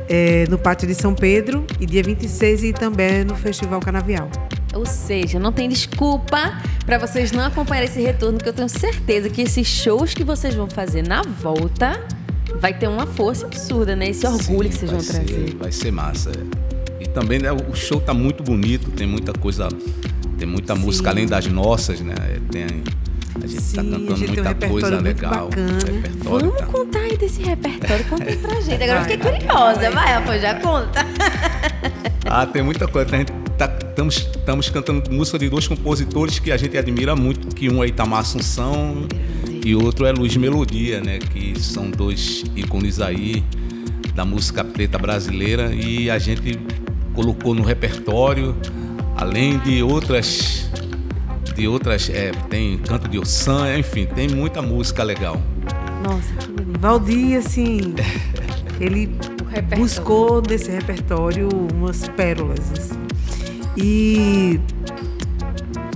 é, 0.09 0.45
no 0.49 0.57
Pátio 0.57 0.87
de 0.87 0.95
São 0.95 1.13
Pedro. 1.13 1.65
E 1.79 1.85
dia 1.85 2.03
26 2.03 2.63
e 2.63 2.73
também 2.73 3.23
no 3.23 3.35
Festival 3.35 3.79
Canavial. 3.79 4.29
Ou 4.73 4.85
seja, 4.85 5.39
não 5.39 5.53
tem 5.53 5.69
desculpa 5.69 6.61
para 6.85 6.97
vocês 6.97 7.31
não 7.31 7.45
acompanharem 7.45 7.89
esse 7.89 8.01
retorno, 8.01 8.37
que 8.37 8.49
eu 8.49 8.53
tenho 8.53 8.67
certeza 8.67 9.29
que 9.29 9.41
esses 9.41 9.65
shows 9.65 10.13
que 10.13 10.23
vocês 10.23 10.53
vão 10.53 10.69
fazer 10.69 11.01
na 11.01 11.21
volta 11.21 11.99
vai 12.59 12.77
ter 12.77 12.87
uma 12.87 13.07
força 13.07 13.45
absurda, 13.45 13.95
né? 13.95 14.09
Esse 14.09 14.27
orgulho 14.27 14.63
Sim, 14.63 14.69
que 14.69 14.77
vocês 14.77 14.91
vão 14.91 14.99
ser, 14.99 15.13
trazer. 15.13 15.55
Vai 15.55 15.71
ser 15.71 15.91
massa. 15.91 16.31
É. 16.31 17.03
E 17.03 17.07
também 17.07 17.39
né, 17.39 17.51
o 17.51 17.73
show 17.73 18.01
tá 18.01 18.13
muito 18.13 18.43
bonito, 18.43 18.91
tem 18.91 19.07
muita 19.07 19.31
coisa, 19.33 19.69
tem 20.37 20.47
muita 20.47 20.75
Sim. 20.75 20.81
música 20.81 21.09
além 21.09 21.25
das 21.25 21.47
nossas, 21.47 22.01
né? 22.01 22.13
Tem, 22.51 22.67
a 23.45 23.47
gente 23.47 23.61
tá 23.61 23.61
Sim, 23.61 23.91
tá 23.91 23.97
cantando 23.99 24.27
muita 24.27 24.65
um 24.65 24.69
coisa 24.69 24.99
legal. 24.99 25.49
Vamos 26.23 26.57
tá... 26.57 26.65
contar 26.65 26.99
aí 26.99 27.17
desse 27.17 27.43
repertório, 27.43 28.05
conta 28.05 28.23
aí 28.23 28.37
pra 28.37 28.61
gente. 28.61 28.83
Agora 28.83 28.99
eu 28.99 29.01
fiquei 29.03 29.17
curiosa, 29.17 29.91
vai, 29.91 30.13
Afonso, 30.13 30.39
já 30.39 30.55
conta. 30.55 31.05
ah, 32.25 32.45
tem 32.45 32.63
muita 32.63 32.87
coisa. 32.87 33.15
A 33.15 33.19
gente 33.19 33.33
estamos 33.89 34.27
tá, 34.45 34.73
cantando 34.73 35.09
música 35.11 35.39
de 35.39 35.49
dois 35.49 35.67
compositores 35.67 36.39
que 36.39 36.51
a 36.51 36.57
gente 36.57 36.77
admira 36.77 37.15
muito, 37.15 37.55
que 37.55 37.69
um 37.69 37.83
é 37.83 37.87
Itamar 37.87 38.19
Assunção 38.19 39.07
e 39.63 39.75
outro 39.75 40.05
é 40.05 40.11
Luiz 40.11 40.35
Melodia, 40.35 40.99
né? 41.01 41.19
Que 41.19 41.59
são 41.59 41.89
dois 41.89 42.43
ícones 42.55 42.99
aí 42.99 43.43
da 44.13 44.25
música 44.25 44.63
preta 44.63 44.97
brasileira 44.97 45.73
e 45.73 46.09
a 46.09 46.17
gente 46.17 46.59
colocou 47.13 47.53
no 47.55 47.63
repertório, 47.63 48.55
além 49.15 49.57
de 49.59 49.81
outras 49.81 50.69
de 51.55 51.67
outras, 51.67 52.09
é, 52.09 52.31
tem 52.49 52.77
canto 52.77 53.07
de 53.07 53.17
Ossan, 53.17 53.77
enfim, 53.77 54.05
tem 54.05 54.27
muita 54.27 54.61
música 54.61 55.03
legal. 55.03 55.41
Nossa, 56.03 56.33
que 56.33 56.51
bonito. 56.51 56.79
Valdir, 56.79 57.37
assim, 57.37 57.95
ele 58.79 59.09
buscou 59.77 60.41
nesse 60.47 60.69
repertório 60.69 61.49
umas 61.73 62.07
pérolas. 62.09 62.59
Assim. 62.77 62.99
E, 63.77 64.59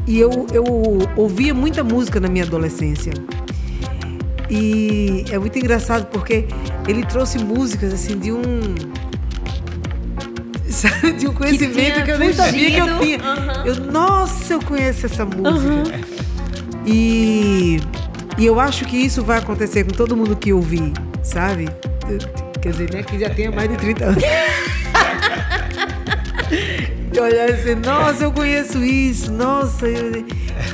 e 0.07 0.19
eu, 0.19 0.47
eu 0.53 0.63
ouvia 1.15 1.53
muita 1.53 1.83
música 1.83 2.19
na 2.19 2.27
minha 2.27 2.45
adolescência. 2.45 3.13
E 4.49 5.25
é 5.29 5.37
muito 5.37 5.59
engraçado 5.59 6.07
porque 6.07 6.47
ele 6.87 7.05
trouxe 7.05 7.37
músicas 7.37 7.93
assim 7.93 8.17
de 8.17 8.31
um 8.31 8.41
sabe, 10.79 11.13
de 11.13 11.27
um 11.27 11.33
conhecimento 11.33 11.95
que, 11.95 12.03
que 12.03 12.11
eu 12.11 12.19
nem 12.19 12.33
sabia 12.33 12.71
que 12.71 12.77
eu 12.77 12.99
tinha. 12.99 13.17
Uhum. 13.17 13.65
Eu, 13.65 13.75
nossa, 13.91 14.53
eu 14.53 14.61
conheço 14.61 15.05
essa 15.05 15.25
música. 15.25 15.49
Uhum. 15.49 15.83
E, 16.85 17.79
e 18.37 18.45
eu 18.45 18.59
acho 18.59 18.85
que 18.85 18.97
isso 18.97 19.23
vai 19.23 19.39
acontecer 19.39 19.83
com 19.83 19.91
todo 19.91 20.15
mundo 20.15 20.35
que 20.35 20.53
ouvir, 20.53 20.93
sabe? 21.21 21.67
Quer 22.61 22.71
dizer, 22.71 22.93
né, 22.93 23.03
que 23.03 23.19
já 23.19 23.29
tenha 23.29 23.51
mais 23.51 23.69
de 23.69 23.77
30 23.77 24.05
anos. 24.05 24.23
e 27.13 27.19
olhar 27.19 27.49
assim, 27.49 27.75
nossa, 27.75 28.23
eu 28.23 28.31
conheço 28.31 28.83
isso, 28.83 29.31
nossa. 29.31 29.87
Eu... 29.87 30.25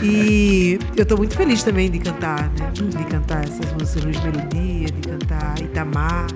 E 0.02 0.80
eu 0.96 1.04
estou 1.04 1.18
muito 1.18 1.36
feliz 1.36 1.64
também 1.64 1.90
de 1.90 2.00
cantar, 2.00 2.50
né? 2.52 2.72
De 2.74 3.04
cantar 3.06 3.44
essas 3.44 3.72
músicas 3.74 4.04
Luiz 4.04 4.20
Melodia, 4.22 4.88
de 4.88 5.10
cantar 5.10 5.60
Itamar. 5.62 6.28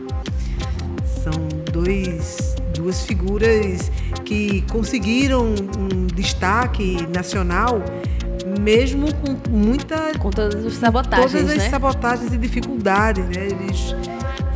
São 1.24 1.34
dois, 1.72 2.49
duas 2.80 3.06
figuras 3.06 3.92
que 4.24 4.62
conseguiram 4.70 5.54
um 5.78 6.08
destaque 6.08 7.06
nacional 7.14 7.84
mesmo 8.62 9.08
com 9.16 9.50
muita 9.50 10.18
com 10.18 10.30
todas 10.30 10.66
as 10.66 10.74
sabotagens, 10.74 11.32
todas 11.32 11.50
as 11.52 11.58
né? 11.58 11.70
sabotagens 11.70 12.34
e 12.34 12.38
dificuldades, 12.38 13.26
né? 13.26 13.48
Eles 13.48 13.96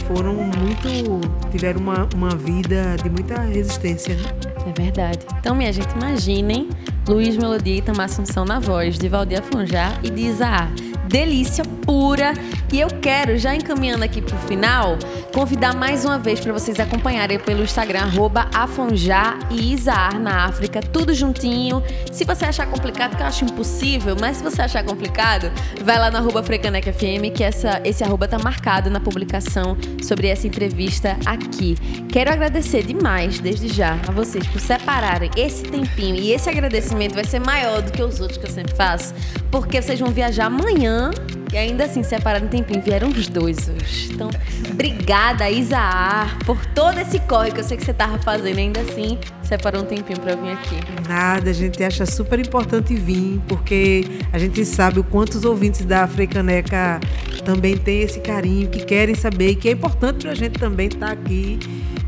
foram 0.08 0.34
muito 0.36 1.22
tiveram 1.52 1.82
uma, 1.82 2.08
uma 2.16 2.30
vida 2.30 2.96
de 3.04 3.10
muita 3.10 3.40
resistência, 3.42 4.16
né? 4.16 4.24
É 4.66 4.82
verdade. 4.82 5.20
Então, 5.40 5.56
minha 5.56 5.72
gente, 5.72 5.92
imaginem 5.96 6.70
Luiz 7.08 7.36
Melodia 7.36 7.78
e 7.78 7.82
Tamar 7.82 8.06
Assunção 8.06 8.46
na 8.46 8.60
voz 8.60 8.98
de 8.98 9.10
Valdir 9.10 9.40
Afonjá 9.40 10.00
e 10.02 10.10
de 10.10 10.28
Isaá. 10.28 10.70
delícia 11.10 11.64
pura. 11.94 12.34
E 12.72 12.80
eu 12.80 12.88
quero, 12.88 13.38
já 13.38 13.54
encaminhando 13.54 14.04
aqui 14.04 14.20
pro 14.20 14.36
final, 14.48 14.98
convidar 15.32 15.76
mais 15.76 16.04
uma 16.04 16.18
vez 16.18 16.40
para 16.40 16.52
vocês 16.52 16.80
acompanharem 16.80 17.38
pelo 17.38 17.62
Instagram, 17.62 18.00
arroba 18.00 18.50
Afonjá 18.52 19.38
e 19.52 19.74
Isaar 19.74 20.20
na 20.20 20.46
África, 20.46 20.82
tudo 20.82 21.14
juntinho. 21.14 21.84
Se 22.12 22.24
você 22.24 22.46
achar 22.46 22.66
complicado, 22.66 23.16
que 23.16 23.22
eu 23.22 23.28
acho 23.28 23.46
impossível, 23.46 24.16
mas 24.20 24.38
se 24.38 24.44
você 24.44 24.64
achar 24.64 24.84
complicado, 24.84 25.52
vai 25.84 26.00
lá 26.00 26.10
no 26.10 26.18
arroba 26.18 26.42
Frecanec 26.42 26.92
FM, 26.92 27.32
que 27.32 27.44
essa, 27.44 27.80
esse 27.86 28.04
arroba 28.04 28.28
tá 28.28 28.40
marcado 28.40 28.90
na 28.90 29.00
publicação 29.00 29.78
sobre 30.02 30.28
essa 30.30 30.48
entrevista 30.48 31.16
aqui. 31.28 31.76
Quero 32.10 32.32
agradecer 32.32 32.82
demais, 32.82 33.40
desde 33.40 33.68
já, 33.68 34.00
a 34.08 34.12
vocês 34.12 34.48
por 34.48 34.60
separarem 34.60 35.30
esse 35.38 35.62
tempinho. 35.62 36.16
E 36.16 36.32
esse 36.32 36.50
agradecimento 36.50 37.14
vai 37.14 37.24
ser 37.24 37.40
maior 37.40 37.84
do 37.84 37.92
que 37.92 38.02
os 38.02 38.20
outros 38.20 38.40
que 38.40 38.48
eu 38.48 38.52
sempre 38.52 38.76
faço, 38.76 39.14
porque 39.52 39.80
vocês 39.80 40.00
vão 40.00 40.10
viajar 40.10 40.48
amanhã 40.48 41.12
e 41.54 41.58
ainda 41.58 41.86
assim 41.86 42.02
separaram 42.02 42.48
um 42.48 42.50
tempinho. 42.50 42.82
Vieram 42.82 43.10
os 43.10 43.30
dois 43.30 43.70
hoje. 43.70 44.12
Então, 44.12 44.30
obrigada, 44.72 45.50
Isaar, 45.50 46.36
por 46.46 46.58
todo 46.74 47.00
esse 47.00 47.20
corre 47.20 47.52
que 47.52 47.60
eu 47.60 47.64
sei 47.64 47.78
que 47.78 47.86
você 47.86 47.94
tava 47.94 48.18
fazendo. 48.18 48.58
Ainda 48.58 48.82
assim, 48.82 49.20
separou 49.44 49.84
um 49.84 49.86
tempinho 49.86 50.20
para 50.20 50.36
vir 50.36 50.52
aqui. 50.52 50.76
Nada, 51.08 51.52
a 51.52 51.54
gente 51.54 51.84
acha 51.84 52.08
super 52.08 52.40
importante 52.40 52.96
vir, 52.96 53.40
porque 53.48 54.04
a 54.32 54.40
gente 54.40 54.66
sabe 54.66 55.00
o 55.00 55.04
quanto 55.04 55.36
os 55.36 55.46
ouvintes 55.46 55.86
da 55.86 56.08
Frecaneca 56.08 57.00
também 57.46 57.78
têm 57.78 58.02
esse 58.02 58.20
carinho, 58.20 58.68
que 58.68 58.84
querem 58.84 59.14
saber, 59.14 59.56
que 59.56 59.70
é 59.70 59.74
importante 59.74 60.24
para 60.24 60.32
a 60.32 60.36
gente 60.36 60.58
também 60.58 60.88
estar 60.88 61.08
tá 61.08 61.12
aqui. 61.12 61.60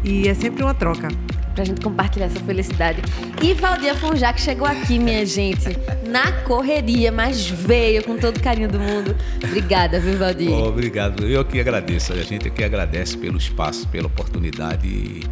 E 0.03 0.27
é 0.27 0.33
sempre 0.33 0.63
uma 0.63 0.73
troca 0.73 1.07
pra 1.55 1.63
gente 1.63 1.81
compartilhar 1.81 2.25
essa 2.25 2.39
felicidade. 2.41 3.01
E 3.41 3.53
Valdir 3.53 3.95
Fonjá, 3.95 4.33
que 4.33 4.41
chegou 4.41 4.67
aqui, 4.67 4.99
minha 4.99 5.25
gente, 5.25 5.69
na 6.05 6.31
correria, 6.43 7.11
mas 7.11 7.47
veio 7.47 8.03
com 8.03 8.17
todo 8.17 8.37
o 8.37 8.43
carinho 8.43 8.67
do 8.67 8.79
mundo. 8.79 9.15
Obrigada, 9.43 9.99
viu, 9.99 10.17
Valdir? 10.17 10.51
Oh, 10.51 10.67
obrigado. 10.67 11.25
Eu 11.25 11.45
que 11.45 11.59
agradeço. 11.59 12.13
A 12.13 12.17
gente 12.17 12.49
aqui 12.49 12.63
agradece 12.63 13.17
pelo 13.17 13.37
espaço, 13.37 13.87
pela 13.87 14.07
oportunidade 14.07 14.85
e 14.85 15.23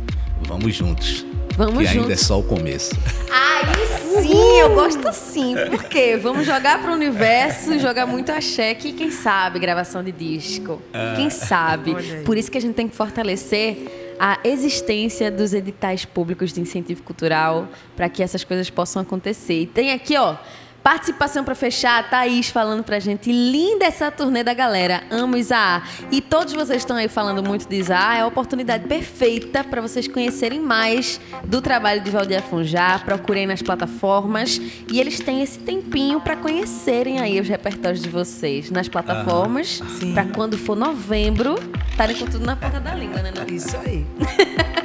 vamos 0.47 0.73
juntos. 0.73 1.25
Vamos 1.55 1.79
que 1.79 1.85
juntos. 1.85 2.01
ainda 2.01 2.13
é 2.13 2.17
só 2.17 2.39
o 2.39 2.43
começo. 2.43 2.95
Aí 3.31 4.23
sim, 4.23 4.59
eu 4.59 4.73
gosto 4.73 5.13
sim. 5.13 5.55
Porque 5.69 6.17
vamos 6.17 6.45
jogar 6.45 6.81
pro 6.81 6.91
universo, 6.93 7.77
jogar 7.77 8.07
muito 8.07 8.31
axé, 8.31 8.73
que 8.73 8.91
quem 8.91 9.11
sabe 9.11 9.59
gravação 9.59 10.03
de 10.03 10.11
disco. 10.11 10.81
Quem 11.15 11.29
sabe. 11.29 11.95
Por 12.25 12.37
isso 12.37 12.49
que 12.49 12.57
a 12.57 12.61
gente 12.61 12.73
tem 12.73 12.87
que 12.87 12.95
fortalecer 12.95 14.02
a 14.19 14.39
existência 14.43 15.31
dos 15.31 15.53
editais 15.53 16.05
públicos 16.05 16.53
de 16.53 16.61
incentivo 16.61 17.03
cultural 17.03 17.67
para 17.95 18.09
que 18.09 18.23
essas 18.23 18.43
coisas 18.43 18.69
possam 18.69 19.01
acontecer. 19.01 19.61
E 19.61 19.65
tem 19.65 19.91
aqui, 19.91 20.17
ó, 20.17 20.35
Participação 20.83 21.45
para 21.45 21.55
fechar, 21.55 22.09
Thaís 22.09 22.49
falando 22.49 22.83
pra 22.83 22.99
gente. 22.99 23.31
Linda 23.31 23.85
essa 23.85 24.11
turnê 24.11 24.43
da 24.43 24.53
galera. 24.53 25.03
Amo 25.09 25.37
Isaá. 25.37 25.81
E 26.11 26.19
todos 26.19 26.53
vocês 26.53 26.81
estão 26.81 26.97
aí 26.97 27.07
falando 27.07 27.41
muito 27.41 27.69
de 27.69 27.77
Isaá. 27.77 28.17
É 28.17 28.21
a 28.21 28.27
oportunidade 28.27 28.85
perfeita 28.85 29.63
para 29.63 29.81
vocês 29.81 30.09
conhecerem 30.09 30.59
mais 30.59 31.21
do 31.45 31.61
trabalho 31.61 32.01
de 32.01 32.11
Valdir 32.11 32.37
Afonjá. 32.37 32.99
Procurem 32.99 33.47
nas 33.47 33.61
plataformas. 33.61 34.59
E 34.91 34.99
eles 34.99 35.21
têm 35.21 35.41
esse 35.41 35.59
tempinho 35.59 36.19
para 36.19 36.35
conhecerem 36.35 37.21
aí 37.21 37.39
os 37.39 37.47
repertórios 37.47 38.01
de 38.01 38.09
vocês 38.09 38.69
nas 38.69 38.89
plataformas. 38.89 39.81
Ah, 39.81 40.13
para 40.13 40.25
quando 40.25 40.57
for 40.57 40.75
novembro, 40.75 41.55
estarem 41.91 42.17
com 42.17 42.25
tudo 42.25 42.45
na 42.45 42.57
ponta 42.57 42.81
da 42.81 42.93
língua, 42.93 43.21
né? 43.21 43.31
Isso 43.47 43.77
aí. 43.77 44.05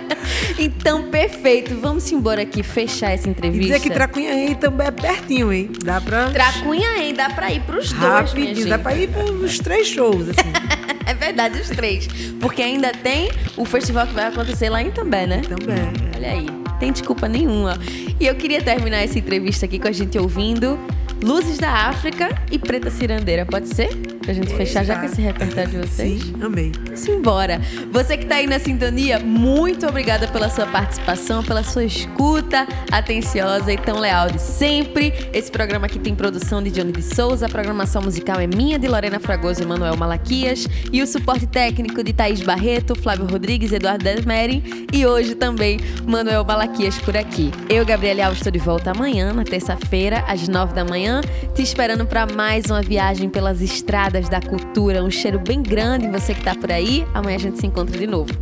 então, 0.58 1.10
perfeito. 1.10 1.76
Vamos 1.76 2.10
embora 2.10 2.42
aqui 2.42 2.62
fechar 2.62 3.12
essa 3.12 3.28
entrevista. 3.28 3.64
E 3.64 3.66
dizer 3.66 3.80
que 3.80 3.90
Tracunhaém 3.90 4.54
também 4.54 4.86
é 4.86 4.90
pertinho, 4.90 5.52
hein? 5.52 5.70
Dá 5.84 6.00
pra. 6.00 6.30
Tracunhaém, 6.30 7.14
dá 7.14 7.30
pra 7.30 7.52
ir 7.52 7.60
pros 7.62 7.92
dois. 7.92 8.30
Rapidinho, 8.30 8.68
dá 8.68 8.78
pra 8.78 8.94
ir 8.96 9.08
pros 9.08 9.58
três 9.58 9.86
shows, 9.86 10.28
assim. 10.28 10.52
é 11.06 11.14
verdade, 11.14 11.60
os 11.60 11.68
três. 11.68 12.08
Porque 12.40 12.62
ainda 12.62 12.92
tem 12.92 13.30
o 13.56 13.64
festival 13.64 14.06
que 14.06 14.14
vai 14.14 14.26
acontecer 14.26 14.68
lá 14.68 14.82
em 14.82 14.90
També, 14.90 15.26
né? 15.26 15.42
Também. 15.42 15.78
Olha 16.16 16.32
aí. 16.32 16.46
Tem 16.78 16.92
desculpa 16.92 17.28
nenhuma. 17.28 17.78
E 18.20 18.26
eu 18.26 18.34
queria 18.34 18.62
terminar 18.62 18.98
essa 18.98 19.18
entrevista 19.18 19.66
aqui 19.66 19.78
com 19.78 19.88
a 19.88 19.92
gente 19.92 20.18
ouvindo 20.18 20.78
Luzes 21.22 21.58
da 21.58 21.70
África 21.70 22.28
e 22.50 22.58
Preta 22.58 22.90
Cirandeira. 22.90 23.44
Pode 23.44 23.68
ser? 23.74 24.17
Pra 24.28 24.34
gente 24.34 24.54
fechar 24.54 24.84
já 24.84 24.98
com 24.98 25.06
esse 25.06 25.22
repertório 25.22 25.70
de 25.70 25.78
vocês? 25.78 26.22
Sim, 26.22 26.34
amei. 26.42 26.70
Simbora. 26.94 27.62
Você 27.90 28.14
que 28.14 28.26
tá 28.26 28.34
aí 28.34 28.46
na 28.46 28.58
sintonia, 28.58 29.18
muito 29.18 29.86
obrigada 29.86 30.28
pela 30.28 30.50
sua 30.50 30.66
participação, 30.66 31.42
pela 31.42 31.62
sua 31.62 31.82
escuta 31.82 32.68
atenciosa 32.92 33.72
e 33.72 33.78
tão 33.78 33.98
leal 33.98 34.30
de 34.30 34.38
sempre. 34.38 35.14
Esse 35.32 35.50
programa 35.50 35.86
aqui 35.86 35.98
tem 35.98 36.14
produção 36.14 36.62
de 36.62 36.70
Johnny 36.70 36.92
de 36.92 37.02
Souza, 37.02 37.46
a 37.46 37.48
programação 37.48 38.02
musical 38.02 38.38
é 38.38 38.46
minha, 38.46 38.78
de 38.78 38.86
Lorena 38.86 39.18
Fragoso 39.18 39.62
e 39.62 39.66
Manuel 39.66 39.96
Malaquias, 39.96 40.68
e 40.92 41.00
o 41.00 41.06
suporte 41.06 41.46
técnico 41.46 42.04
de 42.04 42.12
Thaís 42.12 42.42
Barreto, 42.42 42.94
Flávio 42.94 43.26
Rodrigues, 43.26 43.72
Eduardo 43.72 44.04
Desmeri 44.04 44.86
e 44.92 45.06
hoje 45.06 45.36
também 45.36 45.80
Manuel 46.06 46.44
Malaquias 46.44 46.98
por 46.98 47.16
aqui. 47.16 47.50
Eu, 47.66 47.86
Gabriela 47.86 48.26
Alves, 48.26 48.40
estou 48.40 48.52
de 48.52 48.58
volta 48.58 48.90
amanhã, 48.90 49.32
na 49.32 49.44
terça-feira, 49.44 50.22
às 50.28 50.46
nove 50.46 50.74
da 50.74 50.84
manhã 50.84 50.98
manhã, 50.98 51.20
te 51.54 51.62
esperando 51.62 52.04
para 52.04 52.26
mais 52.26 52.66
uma 52.66 52.82
viagem 52.82 53.28
pelas 53.28 53.60
estradas 53.60 54.17
da 54.26 54.40
cultura. 54.40 55.04
Um 55.04 55.10
cheiro 55.10 55.38
bem 55.38 55.62
grande 55.62 56.06
em 56.06 56.10
você 56.10 56.32
que 56.32 56.40
está 56.40 56.54
por 56.54 56.72
aí. 56.72 57.06
Amanhã 57.12 57.36
a 57.36 57.40
gente 57.40 57.58
se 57.58 57.66
encontra 57.66 57.98
de 57.98 58.06
novo. 58.06 58.32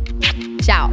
Tchau. 0.61 0.89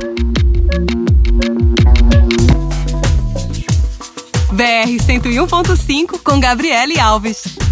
BR 4.50 4.90
101.5 5.06 6.18
com 6.24 6.40
Gabriele 6.40 6.98
Alves. 6.98 7.63